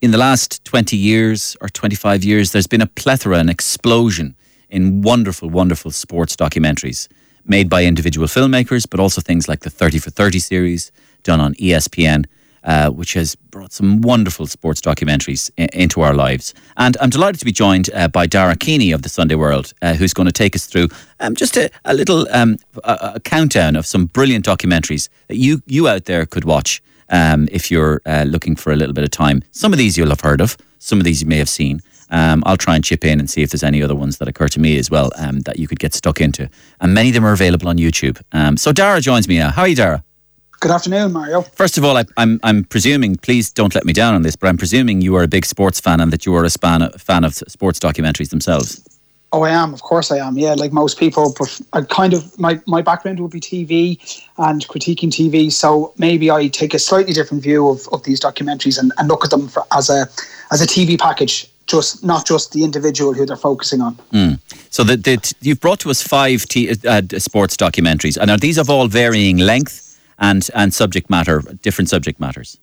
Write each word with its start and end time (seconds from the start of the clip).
in 0.00 0.10
the 0.10 0.18
last 0.18 0.64
20 0.64 0.96
years 0.96 1.56
or 1.60 1.68
25 1.68 2.24
years, 2.24 2.52
there's 2.52 2.66
been 2.66 2.80
a 2.80 2.86
plethora, 2.86 3.38
an 3.38 3.48
explosion 3.48 4.34
in 4.70 5.02
wonderful, 5.02 5.50
wonderful 5.50 5.90
sports 5.90 6.36
documentaries 6.36 7.08
made 7.44 7.68
by 7.68 7.84
individual 7.84 8.26
filmmakers, 8.26 8.88
but 8.88 9.00
also 9.00 9.20
things 9.20 9.48
like 9.48 9.60
the 9.60 9.70
30 9.70 9.98
for 9.98 10.10
30 10.10 10.38
series 10.38 10.92
done 11.22 11.40
on 11.40 11.54
ESPN. 11.54 12.24
Uh, 12.62 12.90
which 12.90 13.14
has 13.14 13.36
brought 13.36 13.72
some 13.72 14.02
wonderful 14.02 14.46
sports 14.46 14.82
documentaries 14.82 15.50
I- 15.56 15.66
into 15.72 16.02
our 16.02 16.12
lives. 16.12 16.52
And 16.76 16.94
I'm 17.00 17.08
delighted 17.08 17.38
to 17.38 17.46
be 17.46 17.52
joined 17.52 17.88
uh, 17.94 18.08
by 18.08 18.26
Daragh 18.26 18.58
Keany 18.58 18.92
of 18.94 19.00
the 19.00 19.08
Sunday 19.08 19.34
World, 19.34 19.72
uh, 19.80 19.94
who's 19.94 20.12
going 20.12 20.26
to 20.26 20.32
take 20.32 20.54
us 20.54 20.66
through 20.66 20.88
um, 21.20 21.34
just 21.34 21.56
a, 21.56 21.70
a 21.86 21.94
little 21.94 22.28
um, 22.30 22.58
a, 22.84 23.12
a 23.14 23.20
countdown 23.20 23.76
of 23.76 23.86
some 23.86 24.04
brilliant 24.04 24.44
documentaries 24.44 25.08
that 25.28 25.38
you 25.38 25.62
you 25.64 25.88
out 25.88 26.04
there 26.04 26.26
could 26.26 26.44
watch 26.44 26.82
um, 27.10 27.48
if 27.50 27.70
you're 27.70 28.00
uh, 28.06 28.24
looking 28.26 28.56
for 28.56 28.72
a 28.72 28.76
little 28.76 28.94
bit 28.94 29.04
of 29.04 29.10
time. 29.10 29.42
Some 29.50 29.72
of 29.72 29.78
these 29.78 29.96
you'll 29.98 30.08
have 30.08 30.20
heard 30.20 30.40
of, 30.40 30.56
some 30.78 30.98
of 30.98 31.04
these 31.04 31.22
you 31.22 31.28
may 31.28 31.38
have 31.38 31.48
seen. 31.48 31.80
Um, 32.10 32.42
I'll 32.44 32.56
try 32.56 32.74
and 32.74 32.84
chip 32.84 33.04
in 33.04 33.20
and 33.20 33.30
see 33.30 33.42
if 33.42 33.50
there's 33.50 33.62
any 33.62 33.82
other 33.82 33.94
ones 33.94 34.18
that 34.18 34.26
occur 34.26 34.48
to 34.48 34.60
me 34.60 34.78
as 34.78 34.90
well 34.90 35.10
um, 35.16 35.40
that 35.40 35.58
you 35.58 35.68
could 35.68 35.78
get 35.78 35.94
stuck 35.94 36.20
into. 36.20 36.48
And 36.80 36.92
many 36.92 37.10
of 37.10 37.14
them 37.14 37.24
are 37.24 37.32
available 37.32 37.68
on 37.68 37.76
YouTube. 37.76 38.20
Um, 38.32 38.56
so 38.56 38.72
Daragh 38.72 39.02
joins 39.02 39.28
me 39.28 39.38
now. 39.38 39.50
How 39.50 39.62
are 39.62 39.68
you, 39.68 39.76
Daragh? 39.76 40.02
Good 40.60 40.72
afternoon, 40.72 41.12
Mario. 41.12 41.40
First 41.40 41.78
of 41.78 41.84
all, 41.86 41.96
I, 41.96 42.04
I'm 42.18 42.38
I'm 42.42 42.64
presuming. 42.64 43.16
Please 43.16 43.50
don't 43.50 43.74
let 43.74 43.86
me 43.86 43.94
down 43.94 44.14
on 44.14 44.20
this, 44.20 44.36
but 44.36 44.48
I'm 44.48 44.58
presuming 44.58 45.00
you 45.00 45.16
are 45.16 45.22
a 45.22 45.28
big 45.28 45.46
sports 45.46 45.80
fan 45.80 46.00
and 46.00 46.12
that 46.12 46.26
you 46.26 46.34
are 46.34 46.44
a 46.44 46.50
span, 46.50 46.90
fan 46.98 47.24
of 47.24 47.34
sports 47.34 47.78
documentaries 47.78 48.28
themselves. 48.28 48.86
Oh, 49.32 49.42
I 49.42 49.50
am. 49.50 49.72
Of 49.72 49.82
course, 49.82 50.10
I 50.10 50.18
am. 50.18 50.36
Yeah, 50.36 50.54
like 50.54 50.72
most 50.72 50.98
people, 50.98 51.32
but 51.38 51.60
I 51.72 51.82
kind 51.82 52.14
of 52.14 52.36
my 52.38 52.60
my 52.66 52.82
background 52.82 53.20
would 53.20 53.30
be 53.30 53.40
TV 53.40 53.98
and 54.38 54.66
critiquing 54.66 55.10
TV. 55.10 55.52
So 55.52 55.92
maybe 55.98 56.30
I 56.30 56.48
take 56.48 56.74
a 56.74 56.78
slightly 56.78 57.12
different 57.12 57.42
view 57.42 57.68
of, 57.68 57.86
of 57.92 58.02
these 58.02 58.18
documentaries 58.18 58.78
and, 58.78 58.92
and 58.98 59.08
look 59.08 59.24
at 59.24 59.30
them 59.30 59.46
for, 59.46 59.64
as 59.72 59.88
a 59.88 60.08
as 60.50 60.60
a 60.60 60.66
TV 60.66 60.98
package, 60.98 61.48
just 61.66 62.04
not 62.04 62.26
just 62.26 62.52
the 62.52 62.64
individual 62.64 63.12
who 63.12 63.24
they're 63.24 63.36
focusing 63.36 63.80
on. 63.80 63.94
Mm. 64.12 64.40
So 64.70 64.82
that, 64.82 65.04
the, 65.04 65.34
you've 65.40 65.60
brought 65.60 65.78
to 65.80 65.90
us 65.90 66.02
five 66.02 66.46
t- 66.46 66.74
uh, 66.84 67.02
sports 67.18 67.56
documentaries, 67.56 68.16
and 68.16 68.32
are 68.32 68.38
these 68.38 68.58
of 68.58 68.68
all 68.68 68.88
varying 68.88 69.38
length 69.38 69.96
and 70.18 70.48
and 70.56 70.74
subject 70.74 71.08
matter, 71.08 71.40
different 71.62 71.88
subject 71.88 72.18
matters? 72.18 72.58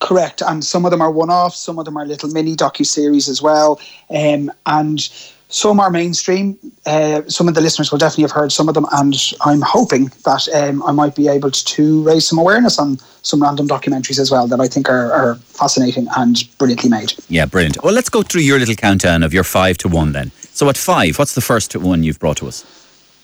Correct, 0.00 0.42
and 0.42 0.64
some 0.64 0.84
of 0.86 0.90
them 0.90 1.02
are 1.02 1.10
one-off, 1.10 1.54
some 1.54 1.78
of 1.78 1.84
them 1.84 1.96
are 1.96 2.06
little 2.06 2.30
mini 2.30 2.56
docu 2.56 2.86
series 2.86 3.28
as 3.28 3.42
well, 3.42 3.78
um, 4.08 4.50
and 4.64 5.08
some 5.50 5.80
are 5.80 5.90
mainstream. 5.90 6.56
Uh, 6.86 7.22
some 7.26 7.48
of 7.48 7.54
the 7.54 7.60
listeners 7.60 7.90
will 7.90 7.98
definitely 7.98 8.22
have 8.22 8.30
heard 8.30 8.52
some 8.52 8.68
of 8.68 8.74
them, 8.74 8.86
and 8.92 9.14
I'm 9.42 9.60
hoping 9.60 10.06
that 10.24 10.48
um, 10.54 10.82
I 10.84 10.92
might 10.92 11.14
be 11.14 11.28
able 11.28 11.50
to 11.50 12.02
raise 12.04 12.26
some 12.26 12.38
awareness 12.38 12.78
on 12.78 12.98
some 13.22 13.42
random 13.42 13.68
documentaries 13.68 14.18
as 14.18 14.30
well 14.30 14.46
that 14.46 14.60
I 14.60 14.68
think 14.68 14.88
are, 14.88 15.12
are 15.12 15.34
fascinating 15.34 16.06
and 16.16 16.42
brilliantly 16.58 16.88
made. 16.88 17.12
Yeah, 17.28 17.46
brilliant. 17.46 17.82
Well, 17.82 17.92
let's 17.92 18.08
go 18.08 18.22
through 18.22 18.42
your 18.42 18.58
little 18.58 18.76
countdown 18.76 19.22
of 19.22 19.34
your 19.34 19.44
five 19.44 19.76
to 19.78 19.88
one 19.88 20.12
then. 20.12 20.30
So 20.52 20.68
at 20.68 20.76
five, 20.76 21.18
what's 21.18 21.34
the 21.34 21.40
first 21.40 21.74
one 21.76 22.04
you've 22.04 22.20
brought 22.20 22.38
to 22.38 22.46
us? 22.48 22.64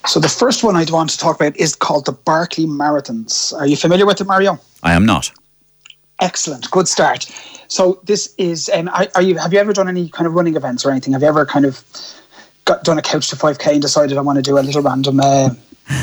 So 0.07 0.21
the 0.21 0.29
first 0.29 0.63
one 0.63 0.77
I'd 0.77 0.91
want 0.91 1.11
to 1.11 1.19
talk 1.19 1.37
about 1.37 1.57
is 1.57 1.75
called 1.75 2.07
the 2.07 2.13
Barkley 2.13 2.67
Marathons. 2.67 3.53
Are 3.55 3.67
you 3.67 3.77
familiar 3.77 4.07
with 4.07 4.21
it, 4.21 4.27
Mario? 4.27 4.59
I 4.83 4.95
am 4.95 5.07
not. 5.07 5.31
Excellent, 6.21 6.71
good 6.71 6.89
start. 6.89 7.27
So 7.69 8.01
this 8.05 8.35
is, 8.39 8.71
um, 8.75 8.89
are 9.15 9.23
you? 9.23 9.37
Have 9.39 9.53
you 9.53 9.59
ever 9.59 9.73
done 9.73 9.89
any 9.89 10.09
kind 10.09 10.27
of 10.27 10.35
running 10.35 10.57
events 10.57 10.85
or 10.85 10.91
anything? 10.91 11.13
Have 11.13 11.23
you 11.23 11.29
ever 11.29 11.47
kind 11.47 11.65
of 11.65 11.83
got 12.65 12.85
done 12.85 12.99
a 12.99 13.03
couch 13.03 13.29
to 13.31 13.37
five 13.37 13.59
k 13.59 13.73
and 13.73 13.83
decided 13.83 14.19
I 14.19 14.21
want 14.21 14.37
to 14.37 14.43
do 14.43 14.59
a 14.59 14.61
little 14.61 14.83
random 14.83 15.21
uh, 15.21 15.51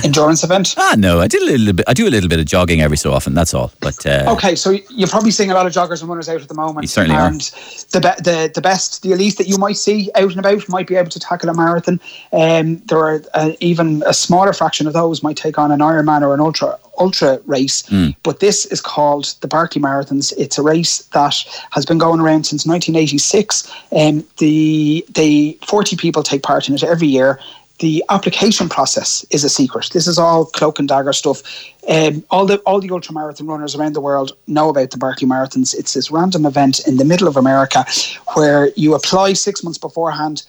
endurance 0.04 0.44
event? 0.44 0.76
Ah, 0.78 0.96
no, 0.98 1.20
I 1.20 1.28
did 1.28 1.42
a 1.42 1.46
little 1.46 1.74
bit. 1.74 1.86
I 1.88 1.94
do 1.94 2.08
a 2.08 2.10
little 2.10 2.30
bit 2.30 2.40
of 2.40 2.46
jogging 2.46 2.82
every 2.82 2.98
so 2.98 3.12
often. 3.14 3.34
That's 3.34 3.54
all. 3.54 3.72
But 3.82 4.06
uh, 4.06 4.34
okay, 4.36 4.56
so 4.56 4.72
you're 4.90 5.10
probably 5.10 5.32
seeing 5.32 5.52
a 5.52 5.54
lot 5.54 5.68
of 5.68 5.74
joggers 5.74 6.02
and 6.02 6.10
runners 6.10 6.30
out 6.30 6.42
at 6.42 6.48
the 6.48 6.56
moment. 6.56 6.84
You 6.84 6.88
certainly 6.88 7.18
and 7.18 7.42
are. 7.42 7.90
the 7.92 8.00
be- 8.00 8.24
the 8.24 8.52
the 8.56 8.62
best, 8.62 9.04
the 9.04 9.12
elite 9.12 9.38
that 9.38 9.48
you 9.48 9.58
might 9.58 9.78
see 9.78 10.10
out 10.16 10.32
and 10.32 10.40
about 10.40 10.68
might 10.70 10.88
be 10.88 10.96
able 10.96 11.12
to 11.12 11.20
tackle 11.20 11.50
a 11.50 11.54
marathon. 11.54 12.00
Um, 12.32 12.78
there 12.86 13.00
are 13.00 13.22
uh, 13.34 13.52
even 13.60 14.04
a 14.06 14.14
smaller 14.14 14.54
fraction 14.54 14.88
of 14.88 14.94
those 14.94 15.22
might 15.22 15.38
take 15.38 15.58
on 15.58 15.72
an 15.72 15.80
Ironman 15.80 16.22
or 16.22 16.34
an 16.34 16.40
ultra 16.40 16.80
ultra 17.00 17.40
race. 17.46 17.84
Mm. 17.84 18.16
But 18.24 18.40
this 18.40 18.66
is 18.68 18.82
called 18.82 19.36
the 19.42 19.48
Barkley 19.48 19.82
Marathons. 19.82 20.34
It's 20.38 20.58
a 20.58 20.64
race 20.64 21.00
that 21.14 21.36
has 21.72 21.86
been 21.86 21.98
going 21.98 22.20
around 22.20 22.46
since 22.46 22.66
1986. 22.66 23.72
Um, 23.92 24.26
the 24.38 25.06
the 25.14 25.58
40 25.66 25.96
people 25.96 26.24
take 26.24 26.44
part 26.44 26.68
in 26.68 26.76
it 26.76 26.84
every 26.84 27.08
year 27.08 27.40
the 27.80 28.04
application 28.10 28.70
process 28.70 29.26
is 29.30 29.44
a 29.44 29.50
secret. 29.50 29.90
This 29.92 30.08
is 30.08 30.18
all 30.18 30.46
cloak 30.46 30.80
and 30.80 30.88
dagger 30.88 31.12
stuff. 31.12 31.42
Um, 31.90 32.24
all 32.30 32.46
the 32.46 32.58
all 32.60 32.80
the 32.80 32.88
ultramarathon 32.88 33.48
runners 33.48 33.76
around 33.76 33.94
the 33.94 34.02
world 34.02 34.38
know 34.48 34.70
about 34.70 34.92
the 34.92 34.98
Barkley 34.98 35.28
Marathons. 35.28 35.74
It's 35.74 35.94
this 35.94 36.12
random 36.12 36.46
event 36.46 36.88
in 36.88 36.98
the 36.98 37.06
middle 37.06 37.28
of 37.28 37.36
America 37.36 37.86
where 38.36 38.70
you 38.76 38.94
apply 38.94 39.34
six 39.34 39.64
months 39.64 39.78
beforehand. 39.78 40.44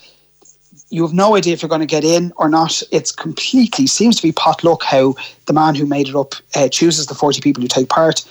You 0.95 1.03
have 1.03 1.13
no 1.13 1.35
idea 1.35 1.53
if 1.53 1.61
you're 1.61 1.69
going 1.69 1.81
to 1.81 1.87
get 1.87 2.05
in 2.05 2.33
or 2.37 2.49
not. 2.49 2.81
It's 2.93 3.11
completely 3.11 3.89
seems 3.89 4.15
to 4.15 4.23
be 4.23 4.31
pot 4.31 4.63
luck 4.63 4.85
how 4.85 5.17
the 5.47 5.53
man 5.53 5.75
who 5.75 5.87
made 5.87 6.09
it 6.09 6.15
up 6.15 6.37
uh, 6.55 6.69
chooses 6.69 7.07
the 7.07 7.17
40 7.17 7.41
people 7.41 7.63
who 7.63 7.67
take 7.67 7.89
part. 7.89 8.25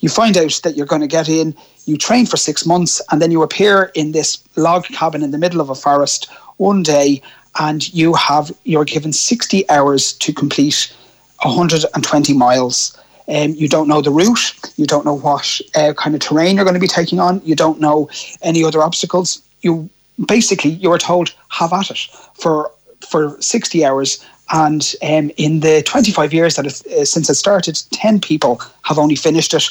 You 0.00 0.10
find 0.10 0.36
out 0.36 0.60
that 0.62 0.76
you're 0.76 0.84
going 0.84 1.00
to 1.00 1.06
get 1.06 1.30
in. 1.30 1.54
You 1.86 1.96
train 1.96 2.26
for 2.26 2.36
six 2.36 2.66
months, 2.66 3.00
and 3.10 3.22
then 3.22 3.30
you 3.30 3.42
appear 3.42 3.90
in 3.94 4.12
this 4.12 4.42
log 4.56 4.84
cabin 4.84 5.22
in 5.22 5.30
the 5.30 5.38
middle 5.38 5.62
of 5.62 5.70
a 5.70 5.74
forest 5.74 6.30
one 6.58 6.82
day 6.82 7.22
and 7.58 7.92
you 7.94 8.12
have 8.12 8.52
you're 8.64 8.84
given 8.84 9.14
60 9.14 9.68
hours 9.70 10.12
to 10.12 10.32
complete 10.32 10.94
120 11.42 12.34
miles. 12.34 12.96
Um, 13.28 13.54
you 13.54 13.66
don't 13.66 13.88
know 13.88 14.02
the 14.02 14.10
route. 14.10 14.54
You 14.76 14.86
don't 14.86 15.06
know 15.06 15.16
what 15.16 15.60
uh, 15.74 15.94
kind 15.94 16.14
of 16.14 16.20
terrain 16.20 16.56
you're 16.56 16.66
going 16.66 16.74
to 16.74 16.80
be 16.80 16.86
taking 16.86 17.18
on. 17.18 17.40
You 17.44 17.56
don't 17.56 17.80
know 17.80 18.10
any 18.42 18.62
other 18.62 18.82
obstacles. 18.82 19.40
You 19.62 19.88
basically 20.26 20.70
you 20.70 20.92
are 20.92 20.98
told 20.98 21.34
have 21.48 21.72
at 21.72 21.90
it 21.90 21.98
for 22.34 22.70
for 23.08 23.40
60 23.40 23.84
hours. 23.84 24.24
And 24.52 24.94
um, 25.02 25.30
in 25.36 25.60
the 25.60 25.82
25 25.82 26.32
years 26.34 26.56
that 26.56 26.66
it, 26.66 26.86
uh, 26.86 27.04
since 27.04 27.30
it 27.30 27.36
started, 27.36 27.80
10 27.92 28.20
people 28.20 28.60
have 28.82 28.98
only 28.98 29.14
finished 29.14 29.54
it. 29.54 29.64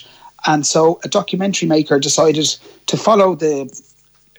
And 0.47 0.65
so 0.65 0.99
a 1.03 1.09
documentary 1.09 1.67
maker 1.67 1.99
decided 1.99 2.47
to 2.87 2.97
follow 2.97 3.35
the 3.35 3.69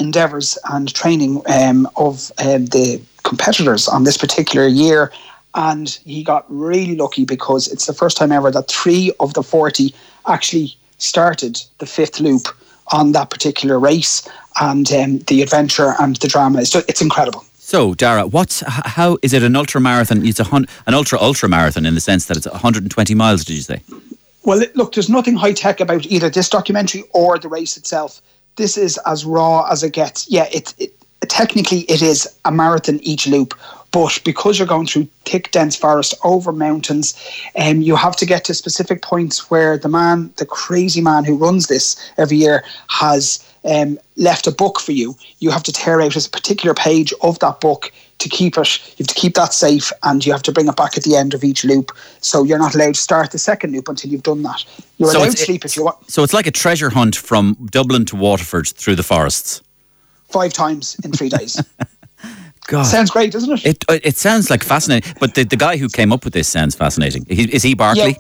endeavours 0.00 0.58
and 0.70 0.92
training 0.92 1.42
um, 1.46 1.88
of 1.96 2.32
um, 2.38 2.66
the 2.66 3.02
competitors 3.22 3.86
on 3.86 4.04
this 4.04 4.16
particular 4.16 4.66
year. 4.66 5.12
And 5.54 5.88
he 6.04 6.24
got 6.24 6.46
really 6.48 6.96
lucky 6.96 7.24
because 7.24 7.68
it's 7.68 7.86
the 7.86 7.92
first 7.92 8.16
time 8.16 8.32
ever 8.32 8.50
that 8.50 8.68
three 8.68 9.12
of 9.20 9.34
the 9.34 9.42
40 9.42 9.94
actually 10.26 10.74
started 10.98 11.60
the 11.78 11.86
fifth 11.86 12.18
loop 12.20 12.48
on 12.92 13.12
that 13.12 13.30
particular 13.30 13.78
race. 13.78 14.28
And 14.60 14.90
um, 14.92 15.18
the 15.20 15.42
adventure 15.42 15.94
and 16.00 16.16
the 16.16 16.28
drama 16.28 16.64
just, 16.64 16.88
it's 16.88 17.00
incredible. 17.00 17.44
So, 17.70 17.94
Daragh, 17.94 18.32
what's 18.32 18.64
how 18.66 19.16
is 19.22 19.32
it 19.32 19.44
an 19.44 19.54
ultra 19.54 19.80
marathon? 19.80 20.26
It's 20.26 20.40
a 20.40 20.44
hun, 20.44 20.66
an 20.88 20.94
ultra 20.94 21.20
ultra 21.20 21.48
marathon 21.48 21.86
in 21.86 21.94
the 21.94 22.00
sense 22.00 22.26
that 22.26 22.36
it's 22.36 22.46
120 22.46 23.14
miles. 23.14 23.44
Did 23.44 23.54
you 23.54 23.62
say? 23.62 23.80
Well, 24.42 24.60
look, 24.74 24.92
there's 24.92 25.08
nothing 25.08 25.36
high 25.36 25.52
tech 25.52 25.78
about 25.78 26.04
either 26.06 26.28
this 26.28 26.48
documentary 26.48 27.04
or 27.12 27.38
the 27.38 27.46
race 27.48 27.76
itself. 27.76 28.20
This 28.56 28.76
is 28.76 28.98
as 29.06 29.24
raw 29.24 29.70
as 29.70 29.84
it 29.84 29.92
gets. 29.92 30.28
Yeah, 30.28 30.48
it, 30.50 30.74
it 30.78 30.92
technically 31.28 31.80
it 31.82 32.02
is 32.02 32.26
a 32.44 32.50
marathon 32.50 32.98
each 33.04 33.28
loop, 33.28 33.54
but 33.92 34.20
because 34.24 34.58
you're 34.58 34.68
going 34.68 34.86
through 34.86 35.08
thick, 35.24 35.50
dense 35.50 35.76
forest 35.76 36.14
over 36.24 36.52
mountains, 36.52 37.14
um, 37.56 37.80
you 37.82 37.96
have 37.96 38.16
to 38.16 38.26
get 38.26 38.44
to 38.44 38.54
specific 38.54 39.02
points 39.02 39.50
where 39.50 39.76
the 39.76 39.88
man, 39.88 40.32
the 40.36 40.46
crazy 40.46 41.00
man 41.00 41.24
who 41.24 41.36
runs 41.36 41.66
this 41.66 41.96
every 42.16 42.36
year, 42.36 42.62
has 42.88 43.44
um, 43.64 43.98
left 44.16 44.46
a 44.46 44.52
book 44.52 44.80
for 44.80 44.92
you. 44.92 45.16
You 45.40 45.50
have 45.50 45.62
to 45.64 45.72
tear 45.72 46.00
out 46.00 46.16
a 46.16 46.30
particular 46.30 46.74
page 46.74 47.12
of 47.22 47.38
that 47.40 47.60
book 47.60 47.92
to 48.18 48.28
keep 48.28 48.56
it. 48.58 48.78
You 48.98 49.02
have 49.04 49.06
to 49.08 49.14
keep 49.14 49.34
that 49.34 49.52
safe, 49.52 49.90
and 50.02 50.24
you 50.24 50.32
have 50.32 50.42
to 50.42 50.52
bring 50.52 50.68
it 50.68 50.76
back 50.76 50.96
at 50.96 51.04
the 51.04 51.16
end 51.16 51.34
of 51.34 51.42
each 51.42 51.64
loop. 51.64 51.90
So 52.20 52.44
you're 52.44 52.58
not 52.58 52.74
allowed 52.74 52.94
to 52.94 53.00
start 53.00 53.32
the 53.32 53.38
second 53.38 53.72
loop 53.72 53.88
until 53.88 54.10
you've 54.10 54.22
done 54.22 54.42
that. 54.42 54.64
You're 54.98 55.10
So 55.10 55.18
allowed 55.18 55.32
to 55.32 55.36
sleep 55.36 55.64
if 55.64 55.76
you 55.76 55.84
want 55.84 56.10
So 56.10 56.22
it's 56.22 56.34
like 56.34 56.46
a 56.46 56.50
treasure 56.50 56.90
hunt 56.90 57.16
from 57.16 57.56
Dublin 57.70 58.04
to 58.06 58.16
Waterford 58.16 58.68
through 58.68 58.96
the 58.96 59.02
forests. 59.02 59.62
five 60.28 60.52
times 60.52 60.96
in 61.02 61.12
three 61.12 61.28
days. 61.28 61.60
God, 62.70 62.84
Sounds 62.84 63.10
great, 63.10 63.32
doesn't 63.32 63.52
it? 63.52 63.66
it 63.66 63.84
uh, 63.88 63.98
it 64.04 64.16
sounds 64.16 64.48
like 64.48 64.62
fascinating. 64.62 65.12
But 65.18 65.34
the, 65.34 65.42
the 65.42 65.56
guy 65.56 65.76
who 65.76 65.88
came 65.88 66.12
up 66.12 66.24
with 66.24 66.34
this 66.34 66.48
sounds 66.48 66.76
fascinating. 66.76 67.26
He, 67.28 67.52
is 67.52 67.64
he 67.64 67.74
Barkley? 67.74 68.10
Yeah. 68.12 68.14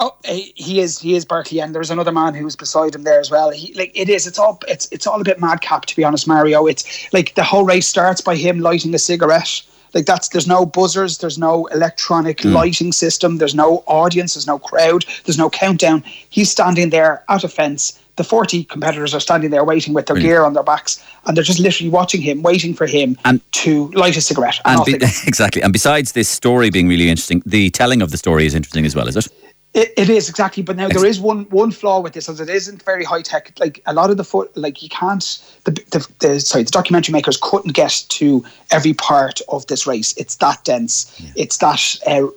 Oh, 0.00 0.16
he 0.24 0.80
is. 0.80 0.98
He 0.98 1.14
is 1.14 1.24
Barkley, 1.24 1.60
and 1.60 1.72
there's 1.72 1.92
another 1.92 2.10
man 2.10 2.34
who's 2.34 2.56
beside 2.56 2.96
him 2.96 3.04
there 3.04 3.20
as 3.20 3.30
well. 3.30 3.52
He 3.52 3.72
like 3.74 3.92
it 3.94 4.08
is. 4.08 4.26
It's 4.26 4.40
all. 4.40 4.58
It's 4.66 4.88
it's 4.90 5.06
all 5.06 5.20
a 5.20 5.24
bit 5.24 5.40
madcap, 5.40 5.86
to 5.86 5.94
be 5.94 6.02
honest, 6.02 6.26
Mario. 6.26 6.66
It's 6.66 7.12
like 7.12 7.36
the 7.36 7.44
whole 7.44 7.64
race 7.64 7.86
starts 7.86 8.20
by 8.20 8.34
him 8.34 8.58
lighting 8.58 8.92
a 8.92 8.98
cigarette. 8.98 9.62
Like 9.94 10.04
that's 10.04 10.28
there's 10.30 10.48
no 10.48 10.66
buzzers, 10.66 11.18
there's 11.18 11.38
no 11.38 11.66
electronic 11.66 12.42
hmm. 12.42 12.54
lighting 12.54 12.90
system, 12.90 13.38
there's 13.38 13.54
no 13.54 13.84
audience, 13.86 14.34
there's 14.34 14.48
no 14.48 14.58
crowd, 14.58 15.04
there's 15.24 15.38
no 15.38 15.48
countdown. 15.48 16.02
He's 16.28 16.50
standing 16.50 16.90
there 16.90 17.22
at 17.28 17.44
a 17.44 17.48
fence. 17.48 17.98
The 18.16 18.24
40 18.24 18.64
competitors 18.64 19.14
are 19.14 19.20
standing 19.20 19.50
there 19.50 19.62
waiting 19.64 19.92
with 19.92 20.06
their 20.06 20.14
Brilliant. 20.14 20.32
gear 20.32 20.42
on 20.42 20.54
their 20.54 20.62
backs, 20.62 21.02
and 21.26 21.36
they're 21.36 21.44
just 21.44 21.58
literally 21.60 21.90
watching 21.90 22.22
him, 22.22 22.42
waiting 22.42 22.74
for 22.74 22.86
him 22.86 23.18
And- 23.24 23.40
to 23.52 23.88
light 23.92 24.16
a 24.16 24.20
cigarette. 24.20 24.58
And, 24.64 24.78
And 24.78 24.86
be, 24.86 25.06
exactly. 25.26 25.62
And 25.62 25.72
besides 25.72 26.12
this 26.12 26.28
story 26.28 26.70
being 26.70 26.88
really 26.88 27.10
interesting, 27.10 27.42
the 27.44 27.70
telling 27.70 28.00
of 28.02 28.10
the 28.10 28.16
story 28.16 28.46
is 28.46 28.54
interesting 28.54 28.86
as 28.86 28.96
well, 28.96 29.06
is 29.06 29.16
it? 29.16 29.28
It, 29.74 29.92
it 29.98 30.08
is 30.08 30.30
exactly, 30.30 30.62
but 30.62 30.76
now 30.76 30.88
there 30.88 31.04
is 31.04 31.20
one 31.20 31.44
one 31.50 31.70
flaw 31.70 32.00
with 32.00 32.14
this, 32.14 32.30
as 32.30 32.40
it 32.40 32.48
isn't 32.48 32.82
very 32.84 33.04
high 33.04 33.20
tech. 33.20 33.52
Like 33.60 33.82
a 33.84 33.92
lot 33.92 34.08
of 34.08 34.16
the 34.16 34.24
foot, 34.24 34.50
like 34.56 34.82
you 34.82 34.88
can't. 34.88 35.38
The, 35.64 35.72
the, 35.90 36.08
the 36.20 36.40
sorry, 36.40 36.64
the 36.64 36.70
documentary 36.70 37.12
makers 37.12 37.38
couldn't 37.42 37.74
get 37.74 38.06
to 38.08 38.42
every 38.70 38.94
part 38.94 39.42
of 39.50 39.66
this 39.66 39.86
race. 39.86 40.14
It's 40.16 40.36
that 40.36 40.64
dense. 40.64 41.14
Yeah. 41.20 41.30
It's 41.36 41.58
that. 41.58 41.96
Uh, 42.06 42.28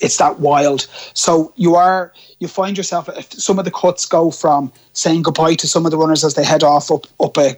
it's 0.00 0.18
that 0.18 0.38
wild. 0.40 0.86
So 1.14 1.52
you 1.56 1.74
are 1.74 2.12
you 2.38 2.48
find 2.48 2.76
yourself 2.76 3.08
some 3.32 3.58
of 3.58 3.64
the 3.64 3.70
cuts 3.70 4.04
go 4.04 4.30
from 4.30 4.70
saying 4.92 5.22
goodbye 5.22 5.54
to 5.54 5.66
some 5.66 5.86
of 5.86 5.90
the 5.90 5.98
runners 5.98 6.24
as 6.24 6.34
they 6.34 6.44
head 6.44 6.62
off 6.62 6.90
up 6.90 7.06
up 7.20 7.36
a, 7.38 7.56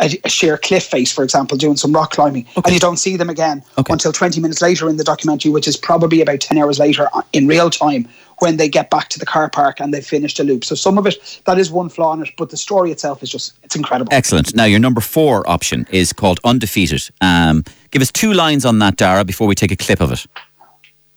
a, 0.00 0.18
a 0.24 0.28
sheer 0.28 0.58
cliff 0.58 0.84
face, 0.84 1.12
for 1.12 1.24
example, 1.24 1.56
doing 1.56 1.76
some 1.76 1.92
rock 1.92 2.10
climbing, 2.12 2.46
okay. 2.56 2.62
and 2.66 2.74
you 2.74 2.80
don't 2.80 2.98
see 2.98 3.16
them 3.16 3.30
again 3.30 3.62
okay. 3.78 3.92
until 3.92 4.12
20 4.12 4.40
minutes 4.40 4.60
later 4.60 4.88
in 4.88 4.96
the 4.96 5.04
documentary, 5.04 5.50
which 5.50 5.66
is 5.66 5.76
probably 5.76 6.20
about 6.20 6.40
10 6.40 6.58
hours 6.58 6.78
later 6.78 7.08
uh, 7.14 7.22
in 7.32 7.46
real 7.46 7.70
time 7.70 8.06
when 8.40 8.56
they 8.56 8.68
get 8.68 8.90
back 8.90 9.08
to 9.08 9.18
the 9.18 9.26
car 9.26 9.50
park 9.50 9.80
and 9.80 9.92
they've 9.92 10.06
finished 10.06 10.38
a 10.38 10.44
loop. 10.44 10.64
So 10.64 10.74
some 10.74 10.98
of 10.98 11.06
it 11.06 11.40
that 11.46 11.58
is 11.58 11.70
one 11.70 11.88
flaw 11.88 12.12
in 12.12 12.22
it, 12.22 12.30
but 12.36 12.50
the 12.50 12.56
story 12.56 12.92
itself 12.92 13.22
is 13.22 13.30
just 13.30 13.54
it's 13.62 13.76
incredible. 13.76 14.12
Excellent. 14.12 14.54
Now 14.54 14.64
your 14.64 14.78
number 14.78 15.00
four 15.00 15.48
option 15.48 15.86
is 15.90 16.12
called 16.12 16.38
Undefeated. 16.44 17.08
Um, 17.20 17.64
give 17.90 18.02
us 18.02 18.12
two 18.12 18.34
lines 18.34 18.64
on 18.64 18.78
that, 18.80 18.96
Daragh, 18.96 19.26
before 19.26 19.46
we 19.46 19.54
take 19.54 19.72
a 19.72 19.76
clip 19.76 20.00
of 20.00 20.12
it. 20.12 20.26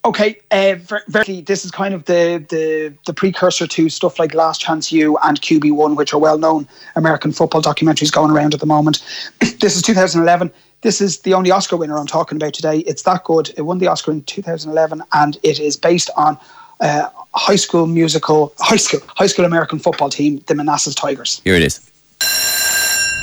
Okay, 0.04 0.40
uh, 0.50 0.76
very, 1.10 1.42
this 1.42 1.64
is 1.64 1.70
kind 1.70 1.94
of 1.94 2.06
the, 2.06 2.44
the 2.50 2.92
the 3.06 3.14
precursor 3.14 3.68
to 3.68 3.88
stuff 3.88 4.18
like 4.18 4.34
Last 4.34 4.60
Chance 4.60 4.92
U 4.92 5.16
and 5.24 5.40
QB 5.40 5.74
One, 5.74 5.96
which 5.96 6.12
are 6.12 6.20
well 6.20 6.40
known 6.40 6.68
American 6.96 7.32
football 7.32 7.62
documentaries 7.62 8.12
going 8.12 8.32
around 8.32 8.56
at 8.56 8.60
the 8.60 8.66
moment. 8.66 9.04
this 9.60 9.76
is 9.76 9.84
2011. 9.84 10.52
This 10.82 11.02
is 11.02 11.20
the 11.20 11.36
only 11.36 11.52
Oscar 11.52 11.78
winner 11.78 12.00
I'm 12.00 12.08
talking 12.08 12.36
about 12.36 12.56
today. 12.56 12.80
It's 12.80 13.04
that 13.04 13.24
good. 13.26 13.52
It 13.58 13.62
won 13.62 13.78
the 13.78 13.86
Oscar 13.86 14.12
in 14.12 14.24
2011, 14.24 15.04
and 15.14 15.38
it 15.44 15.60
is 15.60 15.78
based 15.78 16.10
on 16.18 16.36
uh, 16.80 17.10
high 17.36 17.56
school 17.56 17.86
musical, 17.86 18.56
high 18.58 18.78
school, 18.78 19.02
high 19.06 19.28
school 19.28 19.46
American 19.46 19.78
football 19.78 20.10
team, 20.10 20.44
the 20.48 20.56
Manassas 20.56 20.96
Tigers. 20.96 21.42
Here 21.44 21.54
it 21.54 21.62
is. 21.62 21.92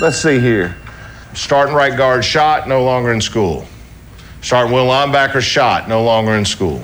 Let's 0.01 0.23
see 0.23 0.39
here. 0.39 0.77
Starting 1.35 1.75
right 1.75 1.97
guard 1.97 2.25
shot, 2.25 2.69
no 2.69 2.85
longer 2.85 3.13
in 3.13 3.21
school. 3.21 3.67
Starting 4.41 4.73
will 4.73 4.87
linebacker 4.87 5.41
shot, 5.41 5.89
no 5.89 6.03
longer 6.03 6.35
in 6.35 6.45
school. 6.45 6.83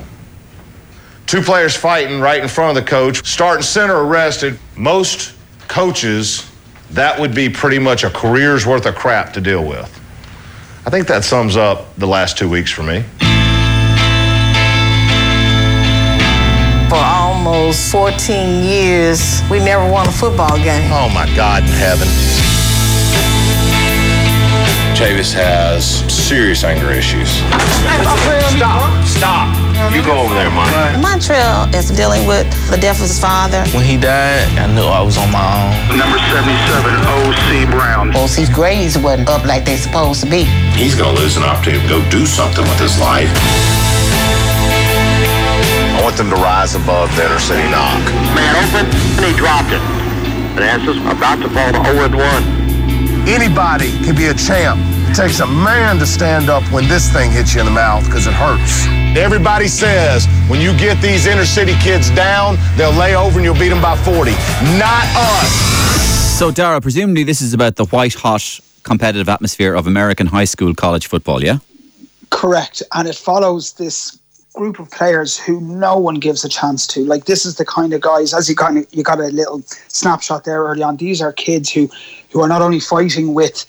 Two 1.25 1.41
players 1.41 1.75
fighting 1.75 2.19
right 2.19 2.41
in 2.41 2.47
front 2.47 2.77
of 2.77 2.83
the 2.83 2.89
coach. 2.89 3.25
Starting 3.25 3.63
center 3.63 3.97
arrested. 3.97 4.59
Most 4.75 5.33
coaches, 5.67 6.49
that 6.91 7.19
would 7.19 7.33
be 7.33 7.49
pretty 7.49 7.79
much 7.79 8.03
a 8.03 8.09
career's 8.09 8.65
worth 8.65 8.85
of 8.85 8.95
crap 8.95 9.33
to 9.33 9.41
deal 9.41 9.65
with. 9.65 9.91
I 10.85 10.91
think 10.91 11.07
that 11.07 11.23
sums 11.23 11.57
up 11.57 11.95
the 11.95 12.05
last 12.05 12.37
two 12.37 12.47
weeks 12.47 12.71
for 12.71 12.83
me. 12.83 13.03
For 16.89 16.95
almost 16.95 17.91
14 17.91 18.63
years, 18.63 19.41
we 19.49 19.57
never 19.57 19.89
won 19.91 20.07
a 20.07 20.11
football 20.11 20.55
game. 20.57 20.91
Oh 20.93 21.09
my 21.09 21.25
God 21.35 21.63
in 21.63 21.69
heaven. 21.69 22.07
Chavis 24.95 25.33
has 25.33 26.03
serious 26.25 26.63
anger 26.63 26.89
issues. 26.89 27.29
Stop. 28.57 28.89
Stop. 29.05 29.47
You 29.93 30.01
go 30.01 30.17
over 30.17 30.33
there, 30.33 30.49
Mike. 30.49 30.97
Montrell 30.97 31.69
is 31.75 31.91
dealing 31.91 32.25
with 32.25 32.49
the 32.71 32.77
death 32.77 32.97
of 32.97 33.05
his 33.05 33.19
father. 33.21 33.61
When 33.77 33.85
he 33.85 33.95
died, 33.95 34.49
I 34.57 34.65
knew 34.73 34.89
I 34.89 35.05
was 35.05 35.21
on 35.21 35.29
my 35.29 35.37
own. 35.37 36.01
Number 36.01 36.17
77, 36.33 37.29
O.C. 37.29 37.69
Brown. 37.69 38.15
O.C.'s 38.17 38.49
grades 38.49 38.97
wasn't 38.97 39.29
up 39.29 39.45
like 39.45 39.65
they 39.65 39.77
supposed 39.77 40.23
to 40.23 40.29
be. 40.29 40.49
He's 40.73 40.95
going 40.95 41.15
to 41.15 41.21
lose 41.21 41.37
an 41.37 41.43
opportunity 41.43 41.85
to 41.85 41.89
go 41.89 42.09
do 42.09 42.25
something 42.25 42.65
with 42.65 42.79
his 42.81 42.97
life. 42.99 43.29
I 45.93 46.01
want 46.01 46.17
them 46.17 46.33
to 46.33 46.41
rise 46.41 46.73
above 46.73 47.13
the 47.15 47.29
inner 47.29 47.37
city 47.37 47.69
knock. 47.69 48.01
Man 48.33 48.57
open, 48.65 48.89
and 49.21 49.25
he 49.29 49.33
dropped 49.37 49.69
it. 49.69 49.81
And 50.57 50.65
as 50.65 50.81
about 50.89 51.37
to 51.45 51.49
fall 51.53 51.69
to 51.69 51.85
0 51.85 52.17
1. 52.17 53.29
Anybody 53.29 53.93
can 54.01 54.15
be 54.15 54.25
a 54.25 54.33
champ. 54.33 54.94
It 55.15 55.19
takes 55.19 55.39
a 55.39 55.47
man 55.47 55.97
to 55.99 56.05
stand 56.05 56.49
up 56.49 56.61
when 56.73 56.89
this 56.89 57.09
thing 57.09 57.31
hits 57.31 57.53
you 57.53 57.61
in 57.61 57.67
the 57.67 57.71
mouth 57.71 58.03
because 58.03 58.27
it 58.27 58.33
hurts. 58.33 58.85
Everybody 59.17 59.69
says 59.69 60.27
when 60.49 60.59
you 60.59 60.77
get 60.77 61.01
these 61.01 61.25
inner 61.25 61.45
city 61.45 61.73
kids 61.75 62.09
down, 62.09 62.57
they'll 62.75 62.91
lay 62.91 63.15
over 63.15 63.37
and 63.37 63.45
you'll 63.45 63.53
beat 63.53 63.69
them 63.69 63.81
by 63.81 63.95
40. 63.95 64.31
Not 64.77 65.05
us. 65.15 66.37
So, 66.37 66.51
Daragh, 66.51 66.81
presumably 66.81 67.23
this 67.23 67.39
is 67.39 67.53
about 67.53 67.77
the 67.77 67.85
white 67.85 68.13
hot 68.13 68.59
competitive 68.83 69.29
atmosphere 69.29 69.73
of 69.73 69.87
American 69.87 70.27
high 70.27 70.43
school 70.43 70.75
college 70.75 71.07
football, 71.07 71.41
yeah? 71.41 71.59
Correct. 72.29 72.83
And 72.93 73.07
it 73.07 73.15
follows 73.15 73.71
this 73.75 74.19
group 74.51 74.79
of 74.79 74.91
players 74.91 75.37
who 75.37 75.61
no 75.61 75.97
one 75.97 76.15
gives 76.15 76.43
a 76.43 76.49
chance 76.49 76.85
to. 76.87 77.05
Like 77.05 77.23
this 77.23 77.45
is 77.45 77.55
the 77.55 77.63
kind 77.63 77.93
of 77.93 78.01
guys, 78.01 78.33
as 78.33 78.49
you 78.49 78.55
kind 78.57 78.79
of 78.79 78.87
you 78.91 79.01
got 79.01 79.21
a 79.21 79.27
little 79.27 79.61
snapshot 79.87 80.43
there 80.43 80.61
early 80.63 80.83
on. 80.83 80.97
These 80.97 81.21
are 81.21 81.31
kids 81.31 81.71
who 81.71 81.89
who 82.31 82.41
are 82.41 82.49
not 82.49 82.61
only 82.61 82.81
fighting 82.81 83.33
with 83.33 83.65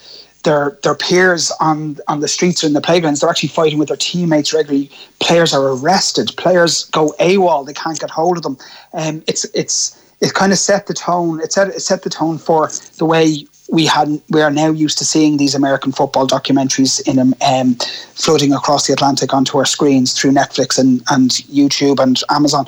their 0.47 0.79
their 0.83 0.95
peers 0.95 1.53
on 1.61 1.99
on 2.09 2.21
the 2.21 2.29
streets 2.29 2.65
or 2.65 2.69
in 2.69 2.73
the 2.73 2.81
playgrounds, 2.81 3.21
they're 3.21 3.29
actually 3.29 3.51
fighting 3.51 3.79
with 3.79 3.89
their 3.89 3.99
teammates 3.99 4.55
regularly. 4.55 4.91
Players 5.21 5.53
are 5.53 5.75
arrested. 5.75 6.33
Players 6.39 6.85
go 6.87 7.15
AWOL. 7.21 7.67
They 7.67 7.75
can't 7.75 8.01
get 8.01 8.09
hold 8.09 8.39
of 8.39 8.43
them. 8.43 8.57
Um, 8.95 9.23
it's 9.27 9.45
it's 9.53 10.03
it 10.23 10.33
kind 10.33 10.53
of 10.53 10.59
set 10.59 10.87
the 10.87 10.95
tone. 10.95 11.41
It 11.41 11.53
set 11.53 11.69
it 11.69 11.81
set 11.81 12.03
the 12.03 12.11
tone 12.11 12.39
for 12.39 12.71
the 12.97 13.05
way 13.05 13.47
we 13.69 13.85
had 13.85 14.21
we 14.31 14.41
are 14.41 14.51
now 14.51 14.71
used 14.71 14.97
to 14.99 15.05
seeing 15.05 15.37
these 15.37 15.55
American 15.55 15.93
football 15.93 16.27
documentaries 16.27 17.07
in 17.07 17.19
um, 17.19 17.35
um, 17.47 17.75
floating 18.15 18.53
across 18.53 18.87
the 18.87 18.93
Atlantic 18.93 19.35
onto 19.35 19.59
our 19.59 19.67
screens 19.67 20.13
through 20.13 20.31
Netflix 20.31 20.79
and, 20.79 21.03
and 21.11 21.31
YouTube 21.31 21.99
and 21.99 22.23
Amazon. 22.31 22.67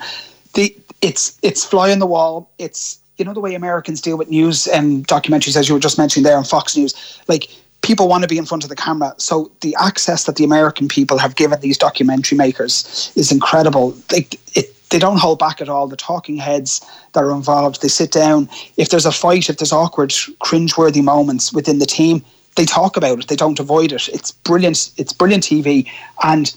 The 0.54 0.76
it's 1.00 1.38
it's 1.42 1.64
fly 1.64 1.92
on 1.92 2.00
the 2.00 2.06
wall. 2.06 2.50
It's 2.58 2.98
you 3.19 3.25
know 3.25 3.32
the 3.32 3.40
way 3.40 3.54
Americans 3.54 4.00
deal 4.00 4.19
with 4.19 4.28
news 4.28 4.66
and 4.66 5.06
documentaries, 5.06 5.56
as 5.56 5.69
you 5.69 5.75
were 5.75 5.80
just 5.80 5.98
mentioning 5.98 6.25
there 6.25 6.36
on 6.36 6.44
Fox 6.44 6.76
News. 6.76 6.94
Like 7.28 7.48
people 7.88 8.06
want 8.06 8.23
to 8.23 8.29
be 8.29 8.38
in 8.38 8.44
front 8.44 8.62
of 8.62 8.69
the 8.69 8.76
camera, 8.76 9.14
so 9.17 9.50
the 9.62 9.75
access 9.81 10.25
that 10.25 10.37
the 10.37 10.44
American 10.44 10.88
people 10.88 11.17
have 11.19 11.35
given 11.35 11.58
these 11.61 11.79
documentary 11.79 12.37
makers 12.37 13.11
is 13.17 13.32
incredible. 13.32 13.96
Like 14.12 14.35
it 14.56 14.75
they 14.90 14.99
don't 14.99 15.19
hold 15.19 15.38
back 15.38 15.61
at 15.61 15.69
all. 15.69 15.87
The 15.87 15.96
talking 15.96 16.37
heads 16.37 16.81
that 17.12 17.23
are 17.23 17.32
involved, 17.32 17.82
they 17.82 17.88
sit 17.88 18.11
down. 18.11 18.49
If 18.76 18.88
there's 18.88 19.05
a 19.05 19.12
fight, 19.12 19.50
if 19.50 19.58
there's 19.58 19.73
awkward, 19.73 20.14
cringe-worthy 20.40 21.02
moments 21.02 21.52
within 21.52 21.79
the 21.79 21.87
team, 21.87 22.25
they 22.56 22.64
talk 22.64 22.96
about 22.96 23.19
it. 23.20 23.29
They 23.29 23.37
don't 23.37 23.61
avoid 23.61 23.93
it. 23.93 24.08
It's 24.08 24.32
brilliant. 24.32 24.90
It's 24.96 25.12
brilliant 25.12 25.44
TV, 25.44 25.90
and 26.23 26.55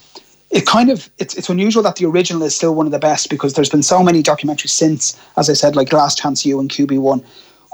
it 0.49 0.65
kind 0.65 0.89
of 0.89 1.09
it's 1.17 1.35
it's 1.35 1.49
unusual 1.49 1.83
that 1.83 1.97
the 1.97 2.05
original 2.05 2.43
is 2.43 2.55
still 2.55 2.75
one 2.75 2.85
of 2.85 2.91
the 2.91 2.99
best 2.99 3.29
because 3.29 3.53
there's 3.53 3.69
been 3.69 3.83
so 3.83 4.01
many 4.03 4.23
documentaries 4.23 4.69
since, 4.69 5.19
as 5.37 5.49
I 5.49 5.53
said, 5.53 5.75
like 5.75 5.93
Last 5.93 6.17
Chance 6.17 6.45
U 6.45 6.59
and 6.59 6.69
QB 6.69 6.99
One, 6.99 7.23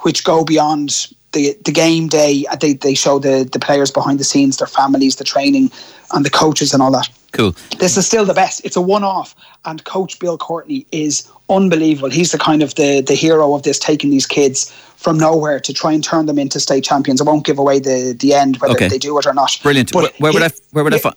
which 0.04 0.24
go 0.24 0.44
beyond 0.44 1.08
the 1.32 1.58
the 1.66 1.72
game 1.72 2.08
day. 2.08 2.46
Uh, 2.50 2.56
they 2.56 2.74
they 2.74 2.94
show 2.94 3.20
the 3.20 3.48
the 3.52 3.60
players 3.60 3.92
behind 3.92 4.20
the 4.20 4.24
scenes, 4.24 4.58
their 4.58 4.68
families, 4.68 5.16
the 5.16 5.24
training, 5.24 5.72
and 6.14 6.26
the 6.26 6.30
coaches 6.30 6.74
and 6.74 6.82
all 6.82 6.92
that. 6.92 7.10
Cool. 7.34 7.56
This 7.78 7.98
is 7.98 8.08
still 8.08 8.26
the 8.26 8.34
best. 8.34 8.64
It's 8.64 8.76
a 8.76 8.82
one-off, 8.82 9.36
and 9.66 9.84
Coach 9.84 10.18
Bill 10.20 10.38
Courtney 10.38 10.88
is 10.92 11.30
unbelievable. 11.50 12.10
He's 12.10 12.32
the 12.32 12.38
kind 12.38 12.64
of 12.64 12.76
the 12.76 13.02
the 13.02 13.14
hero 13.14 13.54
of 13.54 13.64
this, 13.64 13.78
taking 13.78 14.10
these 14.10 14.26
kids 14.26 14.72
from 14.96 15.18
nowhere 15.18 15.60
to 15.60 15.74
try 15.74 15.92
and 15.92 16.04
turn 16.04 16.26
them 16.26 16.40
into 16.40 16.60
state 16.60 16.84
champions. 16.84 17.22
I 17.22 17.26
won't 17.26 17.46
give 17.46 17.60
away 17.60 17.80
the 17.80 18.16
the 18.18 18.34
end 18.34 18.58
whether 18.58 18.74
okay. 18.74 18.88
they 18.88 18.98
do 18.98 19.18
it 19.20 19.26
or 19.26 19.34
not. 19.34 19.60
Brilliant. 19.62 19.92
But 19.92 20.14
where, 20.20 20.32
where 20.32 20.34
would 20.34 20.44
I 20.44 20.52
where 20.72 20.84
would 20.84 20.94
I 20.94 21.00
fi- 21.00 21.14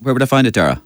where 0.00 0.14
would 0.14 0.22
I 0.22 0.26
find 0.26 0.46
it, 0.46 0.54
Daragh? 0.54 0.80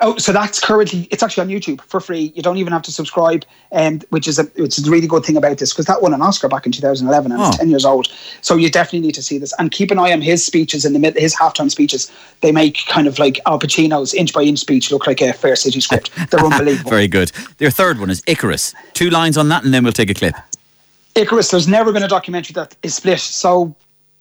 Oh, 0.00 0.16
so 0.16 0.32
that's 0.32 0.60
currently 0.60 1.08
it's 1.10 1.22
actually 1.22 1.42
on 1.42 1.48
YouTube 1.48 1.80
for 1.82 2.00
free. 2.00 2.32
You 2.34 2.42
don't 2.42 2.56
even 2.56 2.72
have 2.72 2.82
to 2.82 2.92
subscribe, 2.92 3.44
and 3.70 4.02
um, 4.02 4.08
which 4.10 4.26
is 4.26 4.38
a 4.38 4.44
which 4.56 4.78
is 4.78 4.86
a 4.86 4.90
really 4.90 5.06
good 5.06 5.24
thing 5.24 5.36
about 5.36 5.58
this 5.58 5.72
because 5.72 5.86
that 5.86 6.02
won 6.02 6.14
an 6.14 6.22
Oscar 6.22 6.48
back 6.48 6.66
in 6.66 6.72
2011 6.72 7.32
and 7.32 7.40
oh. 7.40 7.48
it's 7.48 7.58
10 7.58 7.70
years 7.70 7.84
old. 7.84 8.08
So 8.40 8.56
you 8.56 8.70
definitely 8.70 9.00
need 9.00 9.14
to 9.14 9.22
see 9.22 9.38
this 9.38 9.52
and 9.58 9.70
keep 9.70 9.90
an 9.90 9.98
eye 9.98 10.12
on 10.12 10.20
his 10.20 10.44
speeches 10.44 10.84
in 10.84 10.92
the 10.92 10.98
mid 10.98 11.16
his 11.16 11.34
halftime 11.34 11.70
speeches. 11.70 12.10
They 12.40 12.52
make 12.52 12.78
kind 12.86 13.06
of 13.06 13.18
like 13.18 13.40
Al 13.46 13.58
Pacino's 13.58 14.14
inch 14.14 14.32
by 14.32 14.42
inch 14.42 14.58
speech 14.58 14.90
look 14.90 15.06
like 15.06 15.20
a 15.20 15.32
Fair 15.32 15.56
City 15.56 15.80
script. 15.80 16.10
They're 16.30 16.40
unbelievable. 16.40 16.90
Very 16.90 17.08
good. 17.08 17.30
Their 17.58 17.70
third 17.70 18.00
one 18.00 18.10
is 18.10 18.22
Icarus. 18.26 18.74
Two 18.92 19.10
lines 19.10 19.36
on 19.36 19.48
that, 19.48 19.64
and 19.64 19.72
then 19.72 19.84
we'll 19.84 19.92
take 19.92 20.10
a 20.10 20.14
clip. 20.14 20.34
Icarus. 21.14 21.50
There's 21.50 21.68
never 21.68 21.92
been 21.92 22.02
a 22.02 22.08
documentary 22.08 22.54
that 22.54 22.76
is 22.82 22.94
split 22.94 23.20
so 23.20 23.74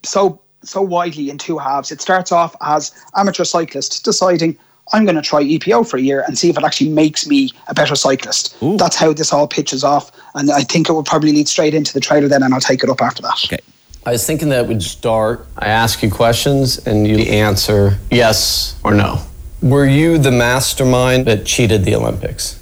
so 0.04 0.40
so 0.64 0.82
widely 0.82 1.30
in 1.30 1.38
two 1.38 1.58
halves. 1.58 1.92
It 1.92 2.02
starts 2.02 2.32
off 2.32 2.56
as 2.62 2.92
amateur 3.16 3.44
cyclist 3.44 4.04
deciding 4.04 4.58
I'm 4.92 5.06
going 5.06 5.16
to 5.16 5.22
try 5.22 5.44
EPO 5.44 5.90
for 5.90 5.98
a 5.98 6.02
year 6.02 6.24
and 6.28 6.38
see 6.38 6.50
if 6.50 6.58
it 6.58 6.64
actually 6.64 6.90
makes 6.90 7.26
me 7.26 7.52
a 7.68 7.74
better 7.74 7.96
cyclist. 7.96 8.56
Ooh. 8.62 8.78
That's 8.78 8.96
how 8.96 9.14
this 9.14 9.32
all 9.32 9.48
pitches 9.48 9.84
off. 9.84 10.12
And 10.36 10.52
I 10.52 10.62
think 10.62 10.90
it 10.90 10.92
will 10.92 11.04
probably 11.04 11.32
lead 11.32 11.48
straight 11.48 11.74
into 11.74 11.94
the 11.94 12.02
trailer 12.02 12.28
then, 12.28 12.44
and 12.44 12.54
I'll 12.54 12.60
take 12.60 12.84
it 12.84 12.90
up 12.90 13.02
after 13.02 13.22
that. 13.22 13.42
Okay. 13.46 13.60
I 14.06 14.12
was 14.12 14.28
thinking 14.28 14.50
that 14.50 14.68
would 14.68 14.84
start. 14.84 15.48
I 15.58 15.68
ask 15.68 16.04
you 16.04 16.12
questions 16.12 16.86
and 16.86 17.08
you 17.08 17.20
answer 17.20 17.98
yes 18.12 18.78
or 18.84 18.94
no. 18.94 19.22
Were 19.62 19.86
you 19.86 20.18
the 20.18 20.32
mastermind 20.32 21.26
that 21.28 21.46
cheated 21.46 21.86
the 21.86 21.96
Olympics? 21.96 22.62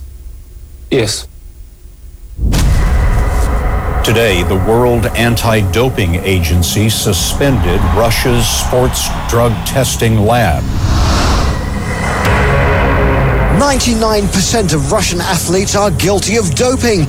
Yes. 0.92 1.28
Today, 4.06 4.44
the 4.44 4.64
World 4.68 5.08
Anti 5.16 5.72
Doping 5.72 6.16
Agency 6.16 6.90
suspended 6.90 7.80
Russia's 7.96 8.48
sports 8.48 9.08
drug 9.30 9.52
testing 9.66 10.20
lab. 10.20 10.64
99% 13.62 14.74
of 14.74 14.92
Russian 14.92 15.22
athletes 15.22 15.76
are 15.76 15.92
guilty 15.92 16.36
of 16.38 16.56
doping. 16.56 17.02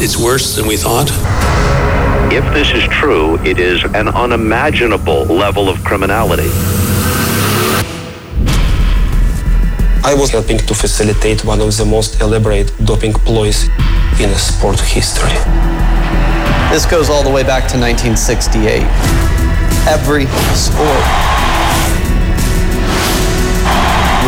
It's 0.00 0.16
worse 0.16 0.56
than 0.56 0.66
we 0.66 0.78
thought. 0.78 1.10
If 2.32 2.44
this 2.54 2.70
is 2.72 2.88
true, 2.88 3.36
it 3.44 3.58
is 3.58 3.84
an 3.84 4.08
unimaginable 4.08 5.26
level 5.26 5.68
of 5.68 5.84
criminality. 5.84 6.48
I 10.02 10.14
was 10.16 10.30
helping 10.30 10.56
to 10.56 10.74
facilitate 10.74 11.44
one 11.44 11.60
of 11.60 11.76
the 11.76 11.84
most 11.84 12.22
elaborate 12.22 12.72
doping 12.86 13.12
ploys 13.12 13.68
in 14.18 14.34
sport 14.34 14.80
history. 14.80 15.36
This 16.72 16.86
goes 16.86 17.10
all 17.10 17.22
the 17.22 17.30
way 17.30 17.42
back 17.42 17.68
to 17.68 17.76
1968. 17.78 18.80
Every 19.92 20.24
sport. 20.54 21.57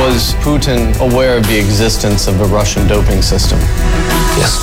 Was 0.01 0.33
Putin 0.37 0.99
aware 0.99 1.37
of 1.37 1.47
the 1.47 1.59
existence 1.59 2.27
of 2.27 2.39
the 2.39 2.47
Russian 2.47 2.87
doping 2.87 3.21
system? 3.21 3.59
Yes. 4.39 4.57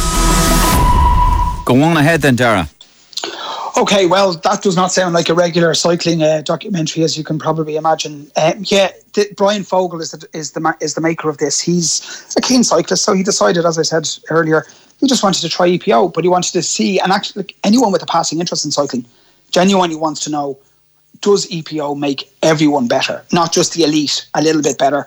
Go 1.63 1.79
on 1.83 1.95
ahead 1.95 2.23
then, 2.23 2.35
Daragh. 2.35 2.67
Okay, 3.77 4.07
well, 4.07 4.33
that 4.33 4.63
does 4.63 4.75
not 4.75 4.91
sound 4.91 5.13
like 5.13 5.29
a 5.29 5.35
regular 5.35 5.75
cycling 5.75 6.23
uh, 6.23 6.41
documentary, 6.41 7.03
as 7.03 7.15
you 7.15 7.23
can 7.23 7.37
probably 7.37 7.75
imagine. 7.75 8.31
Um, 8.35 8.63
yeah, 8.65 8.91
the, 9.13 9.31
Bryan 9.37 9.63
Fogel 9.63 10.01
is 10.01 10.09
the 10.09 10.27
is 10.33 10.53
the 10.53 10.75
is 10.81 10.95
the 10.95 11.01
maker 11.01 11.29
of 11.29 11.37
this. 11.37 11.61
He's 11.61 12.33
a 12.35 12.41
keen 12.41 12.63
cyclist, 12.63 13.05
so 13.05 13.13
he 13.13 13.21
decided, 13.21 13.63
as 13.63 13.77
I 13.77 13.83
said 13.83 14.09
earlier, 14.31 14.65
he 14.99 15.05
just 15.05 15.21
wanted 15.21 15.41
to 15.41 15.49
try 15.49 15.67
EPO, 15.69 16.15
but 16.15 16.23
he 16.23 16.29
wanted 16.29 16.53
to 16.53 16.63
see, 16.63 16.99
and 16.99 17.11
actually, 17.11 17.43
like, 17.43 17.55
anyone 17.63 17.91
with 17.91 18.01
a 18.01 18.07
passing 18.07 18.39
interest 18.39 18.65
in 18.65 18.71
cycling 18.71 19.05
genuinely 19.51 19.95
wants 19.95 20.21
to 20.21 20.31
know: 20.31 20.57
Does 21.21 21.45
EPO 21.51 21.95
make 21.99 22.27
everyone 22.41 22.87
better, 22.87 23.23
not 23.31 23.53
just 23.53 23.75
the 23.75 23.83
elite, 23.83 24.27
a 24.33 24.41
little 24.41 24.63
bit 24.63 24.79
better? 24.79 25.05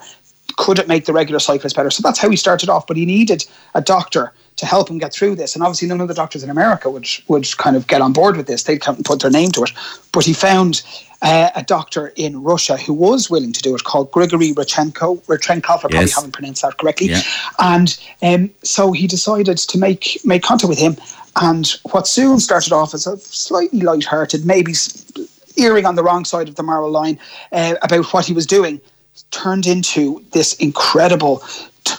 Could 0.65 0.77
it 0.79 0.87
make 0.87 1.05
the 1.05 1.13
regular 1.13 1.39
cyclist 1.39 1.75
better? 1.75 1.89
So 1.89 2.01
that's 2.03 2.19
how 2.19 2.29
he 2.29 2.37
started 2.37 2.69
off. 2.69 2.85
But 2.85 2.97
he 2.97 3.05
needed 3.05 3.41
a 3.73 3.81
doctor 3.81 4.31
to 4.57 4.65
help 4.65 4.89
him 4.91 4.99
get 4.99 5.11
through 5.11 5.35
this. 5.35 5.55
And 5.55 5.63
obviously, 5.63 5.87
none 5.87 6.01
of 6.01 6.07
the 6.07 6.13
doctors 6.13 6.43
in 6.43 6.49
America 6.51 6.87
would 6.89 7.07
would 7.27 7.47
kind 7.57 7.75
of 7.75 7.87
get 7.87 8.01
on 8.01 8.13
board 8.13 8.37
with 8.37 8.47
this. 8.47 8.63
They'd 8.63 8.81
come 8.85 8.95
and 8.95 9.05
put 9.05 9.21
their 9.21 9.31
name 9.31 9.51
to 9.51 9.63
it. 9.63 9.71
But 10.11 10.23
he 10.23 10.33
found 10.33 10.83
uh, 11.23 11.49
a 11.55 11.63
doctor 11.63 12.13
in 12.15 12.43
Russia 12.43 12.77
who 12.77 12.93
was 12.93 13.29
willing 13.29 13.53
to 13.53 13.61
do 13.61 13.73
it, 13.75 13.83
called 13.83 14.11
Grigory 14.11 14.53
Rachenko. 14.53 15.23
Rodchenkov, 15.25 15.77
I 15.77 15.81
probably 15.81 15.99
Yes. 15.99 16.15
haven't 16.15 16.33
pronounced 16.33 16.61
that 16.61 16.77
correctly. 16.77 17.07
Yeah. 17.07 17.21
And 17.57 17.97
um, 18.21 18.51
so 18.63 18.91
he 18.91 19.07
decided 19.07 19.57
to 19.57 19.77
make 19.79 20.19
make 20.23 20.43
contact 20.43 20.69
with 20.69 20.79
him. 20.79 20.95
And 21.41 21.65
what 21.93 22.07
soon 22.07 22.39
started 22.39 22.73
off 22.73 22.93
as 22.93 23.07
a 23.07 23.17
slightly 23.17 23.81
light-hearted, 23.81 24.45
maybe 24.45 24.73
earring 25.57 25.85
on 25.85 25.95
the 25.95 26.03
wrong 26.03 26.25
side 26.25 26.49
of 26.49 26.55
the 26.55 26.63
moral 26.63 26.91
line 26.91 27.17
uh, 27.51 27.75
about 27.81 28.05
what 28.13 28.25
he 28.25 28.33
was 28.33 28.45
doing, 28.45 28.81
turned 29.31 29.65
into 29.67 30.23
this 30.31 30.53
incredible 30.55 31.43
t- 31.83 31.95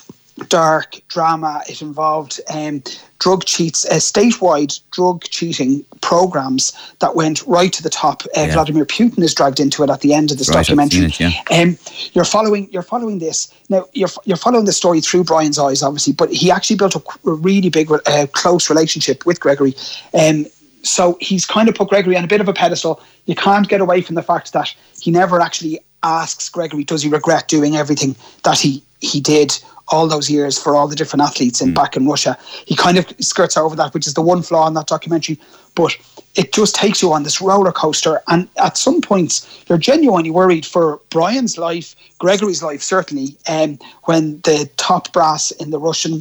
dark 0.49 1.01
drama. 1.09 1.63
It 1.69 1.83
involved 1.83 2.41
um, 2.53 2.83
drug 3.19 3.45
cheats, 3.45 3.85
uh, 3.87 3.95
statewide 3.95 4.81
drug 4.91 5.23
cheating 5.25 5.85
programs 6.01 6.73
that 6.99 7.15
went 7.15 7.43
right 7.47 7.73
to 7.73 7.83
the 7.83 7.91
top. 7.91 8.23
Uh, 8.37 8.41
Yeah. 8.43 8.53
Vladimir 8.55 8.85
Putin 8.85 9.23
is 9.23 9.35
dragged 9.35 9.61
into 9.61 9.83
it 9.85 9.91
at 9.91 10.01
the 10.01 10.13
end 10.15 10.31
of 10.33 10.39
this 10.39 10.49
Right, 10.49 10.57
documentary. 10.67 11.05
it, 11.07 11.21
yeah. 11.21 11.31
Um, 11.51 11.79
you're 12.13 12.25
following. 12.25 12.69
You're 12.73 12.83
following 12.83 13.19
this 13.21 13.49
now. 13.69 13.87
You're 13.93 14.11
you're 14.25 14.37
following 14.37 14.65
the 14.65 14.73
story 14.73 15.01
through 15.01 15.25
Bryan's 15.25 15.59
eyes, 15.59 15.83
obviously, 15.83 16.13
but 16.13 16.33
he 16.33 16.51
actually 16.51 16.77
built 16.77 16.97
a, 16.97 17.03
a 17.29 17.33
really 17.35 17.71
big, 17.71 17.91
uh, 17.91 18.27
close 18.33 18.69
relationship 18.69 19.25
with 19.25 19.39
Gregory. 19.41 19.75
Um, 20.13 20.47
so 20.83 21.17
he's 21.21 21.47
kind 21.47 21.69
of 21.69 21.77
put 21.77 21.89
Gregory 21.89 22.17
on 22.17 22.25
a 22.25 22.27
bit 22.27 22.41
of 22.41 22.49
a 22.49 22.53
pedestal. 22.53 23.01
You 23.27 23.37
can't 23.37 23.69
get 23.69 23.81
away 23.81 24.01
from 24.03 24.17
the 24.17 24.23
fact 24.23 24.53
that 24.53 24.75
he 25.01 25.13
never 25.13 25.41
actually 25.41 25.79
asks 26.03 26.49
Gregory, 26.49 26.85
does 26.85 27.03
he 27.03 27.09
regret 27.09 27.49
doing 27.49 27.77
everything 27.77 28.17
that 28.45 28.59
he 28.59 28.83
he 29.01 29.21
did 29.21 29.59
all 29.89 30.07
those 30.07 30.31
years 30.31 30.59
for 30.59 30.75
all 30.75 30.89
the 30.89 30.97
different 30.97 31.23
athletes 31.23 31.61
in 31.61 31.75
back 31.75 31.97
in 31.97 32.07
Russia. 32.07 32.39
He 32.65 32.75
kind 32.75 32.99
of 32.99 33.07
skirts 33.21 33.57
over 33.57 33.77
that, 33.77 33.93
which 33.93 34.07
is 34.07 34.15
the 34.15 34.23
one 34.23 34.43
flaw 34.43 34.67
in 34.67 34.75
that 34.75 34.87
documentary. 34.87 35.39
But 35.75 35.97
it 36.35 36.53
just 36.53 36.75
takes 36.75 37.03
you 37.03 37.13
on 37.13 37.25
this 37.25 37.41
roller 37.41 37.73
coaster, 37.73 38.23
and 38.29 38.49
at 38.63 38.77
some 38.77 39.01
points 39.01 39.65
you're 39.69 39.79
genuinely 39.79 40.31
worried 40.31 40.65
for 40.65 41.01
Bryan's 41.11 41.59
life, 41.59 41.95
Gregory's 42.19 42.63
life, 42.63 42.83
certainly, 42.83 43.37
um, 43.49 43.79
when 44.05 44.41
the 44.43 44.71
top 44.77 45.13
brass 45.13 45.51
in 45.53 45.71
the 45.71 45.79
Russian 45.79 46.21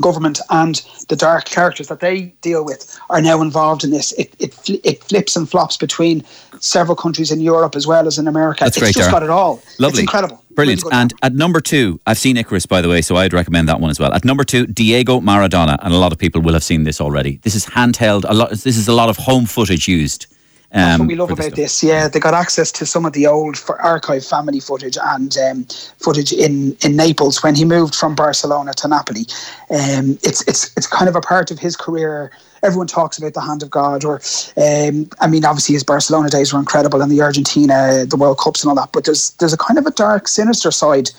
government 0.00 0.40
and 0.50 0.76
the 1.08 1.16
dark 1.16 1.44
characters 1.44 1.88
that 1.88 2.00
they 2.00 2.34
deal 2.40 2.64
with 2.64 2.98
are 3.10 3.20
now 3.20 3.40
involved 3.42 3.84
in 3.84 3.90
this. 3.90 4.12
It 4.12 4.34
it, 4.38 4.54
it 4.84 5.04
flips 5.04 5.36
and 5.36 5.48
flops 5.48 5.76
between 5.76 6.24
several 6.60 6.96
countries 6.96 7.30
in 7.30 7.40
Europe 7.40 7.76
as 7.76 7.86
well 7.86 8.06
as 8.06 8.18
in 8.18 8.28
America. 8.28 8.64
That's 8.64 8.76
it's 8.76 8.84
great, 8.84 8.94
just 8.94 9.08
Daragh. 9.08 9.12
got 9.12 9.22
it 9.22 9.30
all. 9.30 9.62
Lovely. 9.78 9.88
It's 9.88 9.98
incredible. 10.00 10.42
Brilliant. 10.54 10.82
Really 10.84 10.96
and 10.96 11.14
at 11.22 11.34
number 11.34 11.60
two, 11.60 12.00
I've 12.06 12.18
seen 12.18 12.36
Icarus, 12.36 12.64
by 12.64 12.80
the 12.80 12.88
way, 12.88 13.02
so 13.02 13.16
I'd 13.16 13.34
recommend 13.34 13.68
that 13.68 13.78
one 13.78 13.90
as 13.90 14.00
well. 14.00 14.12
At 14.14 14.24
number 14.24 14.42
two, 14.42 14.66
Diego 14.66 15.20
Maradona, 15.20 15.78
and 15.82 15.92
a 15.92 15.98
lot 15.98 16.12
of 16.12 16.18
people 16.18 16.40
will 16.40 16.54
have 16.54 16.64
seen 16.64 16.84
this 16.84 17.00
already. 17.00 17.38
This 17.42 17.54
is 17.54 17.66
handheld. 17.66 18.24
A 18.28 18.34
lot. 18.34 18.50
This 18.50 18.78
is 18.78 18.88
a 18.88 18.94
lot 18.94 19.08
of 19.08 19.16
home 19.16 19.46
footage 19.46 19.86
used. 19.86 20.26
That's 20.72 20.94
um, 20.94 21.00
what 21.00 21.08
we 21.08 21.14
love 21.14 21.30
about 21.30 21.54
this. 21.54 21.82
Yeah, 21.82 22.08
they 22.08 22.18
got 22.18 22.34
access 22.34 22.72
to 22.72 22.86
some 22.86 23.06
of 23.06 23.12
the 23.12 23.26
old 23.26 23.56
archive 23.78 24.24
family 24.24 24.60
footage 24.60 24.98
and 25.00 25.36
um, 25.38 25.64
footage 25.98 26.32
in, 26.32 26.76
in 26.84 26.96
Naples 26.96 27.42
when 27.42 27.54
he 27.54 27.64
moved 27.64 27.94
from 27.94 28.14
Barcelona 28.14 28.74
to 28.74 28.88
Napoli. 28.88 29.26
Um, 29.70 30.18
it's 30.22 30.46
it's 30.48 30.76
it's 30.76 30.86
kind 30.86 31.08
of 31.08 31.16
a 31.16 31.20
part 31.20 31.50
of 31.50 31.58
his 31.58 31.76
career. 31.76 32.32
Everyone 32.62 32.88
talks 32.88 33.16
about 33.16 33.34
the 33.34 33.40
hand 33.40 33.62
of 33.62 33.70
God, 33.70 34.04
or 34.04 34.20
um, 34.56 35.08
I 35.20 35.28
mean, 35.28 35.44
obviously 35.44 35.74
his 35.74 35.84
Barcelona 35.84 36.30
days 36.30 36.52
were 36.52 36.58
incredible, 36.58 37.00
and 37.00 37.12
the 37.12 37.22
Argentina, 37.22 38.04
the 38.04 38.16
World 38.16 38.38
Cups, 38.38 38.62
and 38.62 38.68
all 38.68 38.76
that. 38.76 38.92
But 38.92 39.04
there's 39.04 39.30
there's 39.32 39.52
a 39.52 39.58
kind 39.58 39.78
of 39.78 39.86
a 39.86 39.92
dark, 39.92 40.26
sinister 40.26 40.72
side 40.72 41.10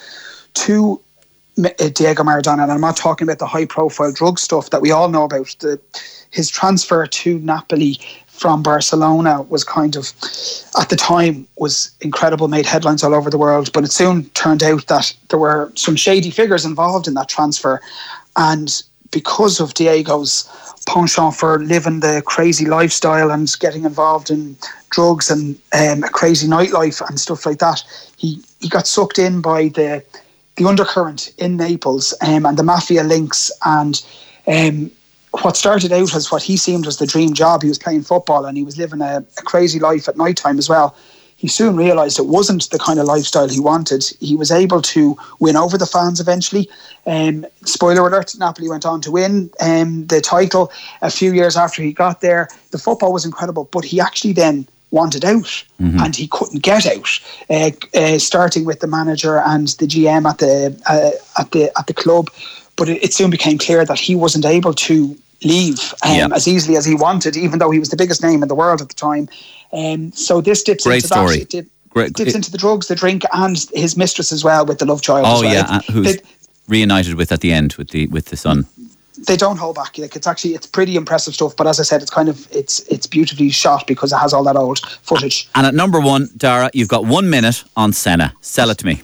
to 0.56 1.00
uh, 1.64 1.90
Diego 1.94 2.24
Maradona, 2.24 2.64
and 2.64 2.72
I'm 2.72 2.82
not 2.82 2.98
talking 2.98 3.26
about 3.26 3.40
the 3.40 3.48
high-profile 3.48 4.12
drug 4.12 4.40
stuff 4.40 4.72
that 4.72 4.82
we 4.82 4.92
all 4.92 5.08
know 5.10 5.24
about. 5.24 5.56
The 5.60 5.80
his 6.32 6.50
transfer 6.50 7.08
to 7.08 7.40
Napoli 7.40 8.00
from 8.38 8.62
Barcelona 8.62 9.42
was 9.42 9.64
kind 9.64 9.96
of, 9.96 10.14
at 10.80 10.90
the 10.90 10.96
time, 10.96 11.48
was 11.58 11.92
incredible, 12.02 12.48
made 12.48 12.66
headlines 12.66 13.04
all 13.04 13.16
over 13.16 13.30
the 13.30 13.38
world. 13.38 13.72
But 13.74 13.84
it 13.84 13.92
soon 13.92 14.26
turned 14.30 14.64
out 14.64 14.86
that 14.88 15.14
there 15.30 15.40
were 15.40 15.72
some 15.76 15.96
shady 15.96 16.30
figures 16.30 16.64
involved 16.64 17.08
in 17.08 17.16
that 17.16 17.30
transfer, 17.30 17.82
and 18.36 18.84
because 19.12 19.60
of 19.60 19.74
Diego's 19.74 20.48
penchant 20.86 21.36
for 21.36 21.60
living 21.60 22.00
the 22.02 22.22
crazy 22.26 22.66
lifestyle 22.66 23.32
and 23.32 23.50
getting 23.60 23.84
involved 23.84 24.30
in 24.30 24.56
drugs 24.90 25.30
and 25.30 25.58
um, 25.74 26.04
a 26.04 26.10
crazy 26.10 26.48
nightlife 26.48 27.06
and 27.10 27.20
stuff 27.20 27.46
like 27.46 27.60
that, 27.60 27.84
he 28.18 28.42
he 28.60 28.70
got 28.70 28.88
sucked 28.88 29.18
in 29.18 29.42
by 29.42 29.70
the 29.70 30.04
the 30.58 30.66
undercurrent 30.66 31.34
in 31.38 31.58
Naples 31.58 32.14
um, 32.22 32.46
and 32.46 32.58
the 32.58 32.64
mafia 32.64 33.04
links 33.04 33.52
and 33.66 34.04
um, 34.48 34.92
what 35.42 35.58
started 35.58 35.92
out 35.92 36.16
as 36.16 36.32
what 36.32 36.44
he 36.44 36.58
seemed 36.58 36.88
as 36.88 36.98
the 36.98 37.08
dream 37.08 37.34
job. 37.34 37.62
He 37.62 37.70
was 37.70 37.80
playing 37.80 38.04
football 38.04 38.46
and 38.46 38.58
he 38.58 38.64
was 38.64 38.78
living 38.78 39.02
a, 39.02 39.26
a 39.38 39.42
crazy 39.44 39.80
life 39.80 40.08
at 40.08 40.18
night 40.18 40.38
time 40.38 40.58
as 40.58 40.70
well. 40.70 40.96
He 41.36 41.48
soon 41.48 41.76
realised 41.76 42.18
it 42.18 42.26
wasn't 42.26 42.68
the 42.72 42.80
kind 42.80 43.00
of 43.00 43.06
lifestyle 43.06 43.48
he 43.48 43.60
wanted. 43.60 44.04
He 44.20 44.36
was 44.36 44.50
able 44.50 44.82
to 44.82 45.16
win 45.40 45.56
over 45.56 45.78
the 45.78 45.86
fans 45.86 46.20
eventually. 46.20 46.68
Um, 47.06 47.46
spoiler 47.64 48.08
alert: 48.08 48.34
Napoli 48.40 48.68
went 48.68 48.88
on 48.88 49.02
to 49.02 49.12
win 49.12 49.52
um, 49.62 50.08
the 50.08 50.20
title 50.20 50.72
a 51.04 51.12
few 51.12 51.34
years 51.34 51.56
after 51.56 51.84
he 51.84 51.94
got 51.94 52.22
there. 52.22 52.50
The 52.72 52.80
football 52.80 53.14
was 53.14 53.24
incredible, 53.24 53.70
but 53.72 53.86
he 53.86 54.02
actually 54.02 54.34
then 54.34 54.68
wanted 54.90 55.24
out 55.24 55.64
and 56.04 56.16
he 56.16 56.28
couldn't 56.28 56.64
get 56.64 56.88
out. 56.88 57.20
Uh, 57.50 57.72
uh, 57.94 58.18
starting 58.18 58.66
with 58.66 58.80
the 58.80 58.88
manager 58.88 59.38
and 59.40 59.68
the 59.80 59.86
GM 59.86 60.28
at 60.28 60.40
the 60.40 60.82
uh, 60.88 61.40
at 61.40 61.52
the 61.52 61.72
at 61.78 61.86
the 61.86 61.94
club, 61.94 62.32
but 62.78 62.90
it, 62.90 63.04
it 63.04 63.14
soon 63.14 63.30
became 63.30 63.60
clear 63.60 63.86
that 63.86 64.00
he 64.00 64.16
wasn't 64.16 64.46
able 64.46 64.74
to 64.74 65.16
leave 65.44 65.94
um, 66.04 66.16
Yeah. 66.16 66.28
as 66.34 66.48
easily 66.48 66.78
as 66.78 66.86
he 66.86 66.96
wanted, 66.96 67.36
even 67.38 67.60
though 67.60 67.70
he 67.72 67.80
was 67.80 67.90
the 67.90 67.98
biggest 67.98 68.22
name 68.24 68.42
in 68.42 68.48
the 68.48 68.56
world 68.56 68.82
at 68.82 68.88
the 68.90 68.96
time. 68.96 69.30
Um, 69.74 70.12
so 70.14 70.42
this 70.42 70.64
dips 70.64 70.84
Great 70.86 71.04
into 71.04 71.08
story. 71.08 71.36
that. 71.38 71.42
It 71.44 71.50
dip- 71.50 71.68
Great- 71.90 72.14
dips 72.14 72.32
it- 72.32 72.36
into 72.36 72.52
the 72.52 72.58
drugs, 72.58 72.88
the 72.88 72.96
drink, 72.96 73.24
and 73.34 73.66
his 73.74 73.96
mistress 73.98 74.32
as 74.32 74.44
well 74.44 74.66
with 74.66 74.80
the 74.80 74.86
love 74.86 75.02
child. 75.02 75.26
Oh 75.26 75.36
as 75.38 75.42
well. 75.42 75.54
yeah, 75.54 75.66
uh, 75.78 75.82
who's 75.92 76.16
They- 76.16 76.22
reunited 76.68 77.16
with 77.16 77.32
at 77.32 77.42
the 77.42 77.52
end 77.54 77.74
with 77.78 77.90
the 77.92 78.08
with 78.08 78.26
the 78.26 78.38
son. 78.38 78.66
they 79.28 79.36
don't 79.36 79.58
hold 79.58 79.76
back. 79.76 79.98
Like 79.98 80.16
it's 80.16 80.28
actually 80.28 80.54
it's 80.54 80.68
pretty 80.68 80.96
impressive 80.96 81.34
stuff. 81.34 81.56
But 81.56 81.66
as 81.66 81.80
I 81.80 81.84
said, 81.84 82.02
it's 82.04 82.12
kind 82.12 82.30
of 82.30 82.48
it's 82.52 82.80
it's 82.88 83.08
beautifully 83.08 83.50
shot 83.50 83.88
because 83.88 84.12
it 84.14 84.18
has 84.18 84.32
all 84.34 84.44
that 84.44 84.56
old 84.56 84.80
footage. 85.02 85.48
And 85.56 85.66
at 85.66 85.74
number 85.74 86.00
one, 86.00 86.28
Daragh, 86.38 86.70
you've 86.74 86.88
got 86.88 87.06
one 87.06 87.30
minute 87.30 87.64
on 87.76 87.94
Senna. 87.94 88.34
Sell 88.42 88.70
it 88.70 88.78
to 88.80 88.86
me. 88.86 89.02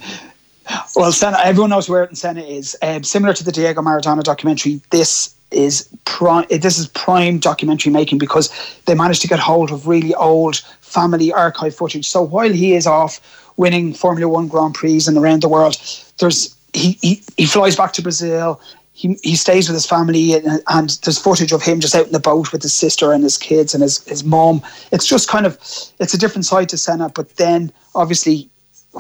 Well, 0.96 1.12
Senna, 1.12 1.38
everyone 1.44 1.72
knows 1.72 1.90
where 1.90 2.10
Senna 2.14 2.42
is. 2.42 2.76
Um, 2.82 3.04
similar 3.04 3.34
to 3.34 3.44
the 3.44 3.52
Diego 3.52 3.82
Maradona 3.82 4.24
documentary, 4.24 4.82
this 4.92 5.34
is 5.52 5.88
prime. 6.06 6.46
This 6.50 6.78
is 6.78 6.88
prime 6.88 7.40
documentary 7.40 7.92
making 7.92 8.18
because 8.18 8.50
they 8.86 8.96
managed 8.96 9.22
to 9.22 9.28
get 9.28 9.40
hold 9.40 9.72
of 9.72 9.88
really 9.88 10.14
old 10.16 10.58
family 10.82 11.32
archive 11.32 11.76
footage. 11.76 12.08
So 12.08 12.22
while 12.22 12.52
he 12.52 12.74
is 12.74 12.88
off 12.88 13.20
winning 13.58 13.94
Formula 13.94 14.32
One 14.32 14.48
Grand 14.48 14.74
Prix 14.74 15.02
and 15.08 15.18
around 15.18 15.42
the 15.42 15.50
world, 15.50 15.78
there's 16.20 16.56
he 16.74 16.98
he, 17.02 17.22
he 17.38 17.46
flies 17.46 17.76
back 17.76 17.94
to 17.94 18.02
Brazil. 18.02 18.60
He, 18.96 19.18
he 19.24 19.36
stays 19.36 19.68
with 19.68 19.74
his 19.74 19.88
family 19.88 20.34
and, 20.34 20.62
and 20.68 20.90
there's 21.04 21.18
footage 21.18 21.52
of 21.52 21.64
him 21.64 21.80
just 21.80 21.96
out 21.96 22.06
in 22.06 22.12
the 22.12 22.20
boat 22.20 22.52
with 22.54 22.62
his 22.62 22.76
sister 22.76 23.12
and 23.12 23.24
his 23.24 23.40
kids 23.40 23.74
and 23.74 23.82
his, 23.82 24.06
his 24.06 24.24
mom. 24.24 24.62
It's 24.92 25.08
just 25.08 25.28
kind 25.28 25.48
of 25.48 25.58
it's 26.00 26.14
a 26.14 26.18
different 26.18 26.46
side 26.46 26.70
to 26.70 26.78
Senna, 26.78 27.10
but 27.10 27.38
then 27.38 27.72
obviously 27.96 28.50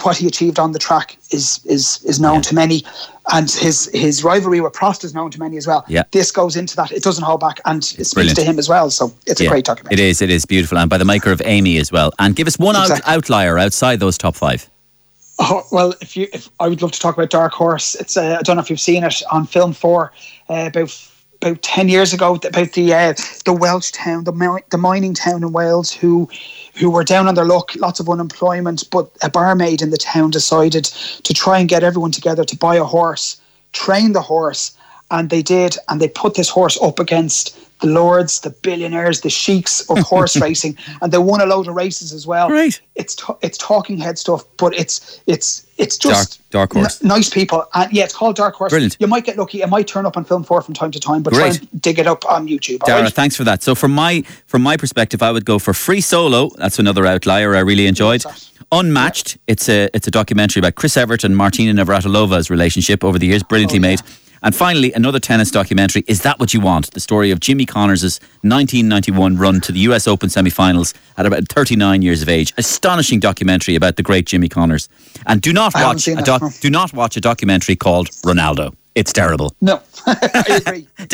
what 0.01 0.17
he 0.17 0.27
achieved 0.27 0.57
on 0.57 0.71
the 0.71 0.79
track 0.79 1.17
is 1.31 1.62
is 1.65 2.03
is 2.03 2.19
known 2.19 2.35
yeah. 2.35 2.41
to 2.41 2.55
many, 2.55 2.83
and 3.31 3.50
his 3.50 3.89
his 3.93 4.23
rivalry 4.23 4.59
with 4.59 4.73
Prost 4.73 5.03
is 5.03 5.13
known 5.13 5.29
to 5.31 5.39
many 5.39 5.57
as 5.57 5.67
well. 5.67 5.85
Yeah. 5.88 6.03
This 6.12 6.31
goes 6.31 6.55
into 6.55 6.75
that. 6.75 6.91
It 6.91 7.03
doesn't 7.03 7.23
hold 7.23 7.39
back, 7.39 7.59
and 7.65 7.77
it's 7.77 7.91
it 7.93 8.05
speaks 8.05 8.13
brilliant. 8.13 8.38
to 8.38 8.43
him 8.43 8.59
as 8.59 8.67
well. 8.67 8.89
So 8.89 9.13
it's 9.27 9.39
yeah. 9.39 9.47
a 9.47 9.50
great 9.51 9.65
documentary. 9.65 10.03
It 10.03 10.09
is. 10.09 10.21
It 10.21 10.29
is 10.29 10.45
beautiful, 10.45 10.77
and 10.77 10.89
by 10.89 10.97
the 10.97 11.05
maker 11.05 11.31
of 11.31 11.41
Amy 11.45 11.77
as 11.77 11.91
well. 11.91 12.12
And 12.17 12.35
give 12.35 12.47
us 12.47 12.57
one 12.57 12.75
exactly. 12.75 13.03
out, 13.05 13.17
outlier 13.17 13.57
outside 13.59 14.00
those 14.00 14.17
top 14.17 14.35
five. 14.35 14.67
Oh, 15.39 15.63
well, 15.71 15.93
if 16.01 16.15
you, 16.15 16.27
if 16.33 16.50
I 16.59 16.67
would 16.67 16.81
love 16.81 16.91
to 16.91 17.00
talk 17.00 17.15
about 17.15 17.29
Dark 17.29 17.53
Horse. 17.53 17.95
It's 17.95 18.17
uh, 18.17 18.38
I 18.39 18.41
don't 18.41 18.55
know 18.55 18.62
if 18.62 18.69
you've 18.69 18.79
seen 18.79 19.03
it 19.03 19.21
on 19.31 19.45
Film 19.45 19.73
Four 19.73 20.12
uh, 20.50 20.65
about 20.67 20.89
about 21.43 21.62
ten 21.62 21.89
years 21.89 22.13
ago 22.13 22.35
about 22.35 22.71
the 22.71 22.93
uh, 22.93 23.13
the 23.45 23.53
Welsh 23.53 23.91
town, 23.91 24.23
the 24.23 24.62
the 24.71 24.77
mining 24.77 25.13
town 25.13 25.43
in 25.43 25.51
Wales, 25.51 25.91
who 25.91 26.29
who 26.75 26.89
were 26.89 27.03
down 27.03 27.27
on 27.27 27.35
their 27.35 27.45
luck, 27.45 27.75
lots 27.75 28.00
of 28.00 28.09
unemployment, 28.09 28.89
but 28.89 29.12
a 29.21 29.29
barmaid 29.29 29.81
in 29.81 29.89
the 29.89 29.97
town 29.97 30.31
decided 30.31 30.85
to 30.85 31.33
try 31.33 31.59
and 31.59 31.69
get 31.69 31.83
everyone 31.83 32.12
together 32.12 32.43
to 32.43 32.57
buy 32.57 32.75
a 32.75 32.83
horse, 32.83 33.39
train 33.73 34.13
the 34.13 34.21
horse, 34.21 34.75
and 35.12 35.29
they 35.29 35.41
did, 35.41 35.77
and 35.89 36.01
they 36.01 36.07
put 36.07 36.35
this 36.35 36.50
horse 36.50 36.77
up 36.81 37.00
against 37.00 37.57
the 37.83 37.89
lords, 37.89 38.39
the 38.39 38.49
billionaires, 38.49 39.21
the 39.21 39.29
sheiks 39.29 39.87
of 39.89 39.99
horse 39.99 40.37
racing, 40.41 40.77
and 41.01 41.11
they 41.11 41.17
won 41.17 41.41
a 41.41 41.45
load 41.45 41.67
of 41.67 41.75
races 41.75 42.13
as 42.13 42.25
well. 42.25 42.47
Great. 42.47 42.81
It's 42.95 43.15
t- 43.15 43.33
it's 43.41 43.57
talking 43.57 43.97
head 43.97 44.17
stuff, 44.17 44.45
but 44.57 44.73
it's 44.73 45.21
it's 45.27 45.67
it's 45.77 45.97
just 45.97 46.39
dark, 46.51 46.71
dark 46.71 46.73
horse. 46.73 47.03
N- 47.03 47.09
nice 47.09 47.29
people, 47.29 47.65
and 47.73 47.91
yeah, 47.91 48.05
it's 48.05 48.15
called 48.15 48.37
Dark 48.37 48.55
Horse. 48.55 48.71
Brilliant. 48.71 48.95
You 48.99 49.07
might 49.07 49.25
get 49.25 49.37
lucky; 49.37 49.61
it 49.61 49.67
might 49.67 49.85
turn 49.85 50.05
up 50.05 50.15
on 50.15 50.23
Film 50.23 50.43
Four 50.43 50.61
from 50.61 50.73
time 50.73 50.91
to 50.91 50.99
time, 50.99 51.23
but 51.23 51.33
Great. 51.33 51.55
try 51.55 51.67
and 51.71 51.81
dig 51.81 51.99
it 51.99 52.07
up 52.07 52.23
on 52.25 52.47
YouTube. 52.47 52.79
Daragh, 52.79 53.03
right? 53.03 53.13
thanks 53.13 53.35
for 53.35 53.43
that. 53.43 53.61
So, 53.63 53.75
from 53.75 53.93
my 53.93 54.21
from 54.47 54.63
my 54.63 54.77
perspective, 54.77 55.21
I 55.21 55.31
would 55.31 55.45
go 55.45 55.59
for 55.59 55.73
Free 55.73 56.01
Solo. 56.01 56.51
That's 56.57 56.79
another 56.79 57.05
outlier 57.05 57.53
I 57.55 57.59
really 57.59 57.87
enjoyed. 57.87 58.23
Unmatched. 58.71 59.35
Yeah. 59.35 59.51
It's 59.51 59.67
a 59.67 59.89
it's 59.93 60.07
a 60.07 60.11
documentary 60.11 60.61
about 60.61 60.75
Chris 60.75 60.95
Evert 60.95 61.25
and 61.25 61.35
Martina 61.35 61.73
Navratilova's 61.83 62.49
relationship 62.49 63.03
over 63.03 63.19
the 63.19 63.27
years, 63.27 63.43
brilliantly 63.43 63.79
oh, 63.79 63.81
yeah. 63.81 63.89
made. 63.89 64.01
And 64.43 64.53
finally, 64.55 64.91
another 64.93 65.19
tennis 65.19 65.50
documentary. 65.51 66.03
Is 66.07 66.21
that 66.21 66.39
what 66.39 66.53
you 66.53 66.59
want? 66.59 66.91
The 66.91 67.00
story 67.00 67.31
of 67.31 67.39
Jimmy 67.39 67.65
Connors' 67.65 68.03
1991 68.41 69.38
run 69.38 69.62
to 69.62 69.71
the 69.71 69.79
US 69.79 70.07
Open 70.07 70.29
semi-finals 70.29 70.93
at 71.17 71.25
about 71.25 71.47
39 71.47 72.01
years 72.01 72.21
of 72.21 72.29
age. 72.29 72.53
Astonishing 72.57 73.19
documentary 73.19 73.75
about 73.75 73.95
the 73.95 74.03
great 74.03 74.25
Jimmy 74.25 74.50
Connors. 74.50 74.89
And 75.25 75.41
do 75.41 75.53
not 75.53 75.73
watch 75.73 76.07
a 76.07 76.15
doc- 76.15 76.53
do 76.59 76.69
not 76.69 76.93
watch 76.93 77.15
a 77.15 77.21
documentary 77.21 77.75
called 77.75 78.09
Ronaldo. 78.23 78.75
It's 78.95 79.12
terrible. 79.12 79.55
No, 79.59 79.81
I 80.05 80.62
agree. 80.65 80.88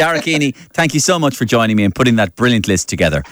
Thank 0.74 0.94
you 0.94 1.00
so 1.00 1.18
much 1.18 1.38
for 1.38 1.46
joining 1.46 1.78
me 1.78 1.86
and 1.86 1.96
putting 1.96 2.18
that 2.18 2.36
brilliant 2.36 2.68
list 2.68 2.90
together. 2.90 3.24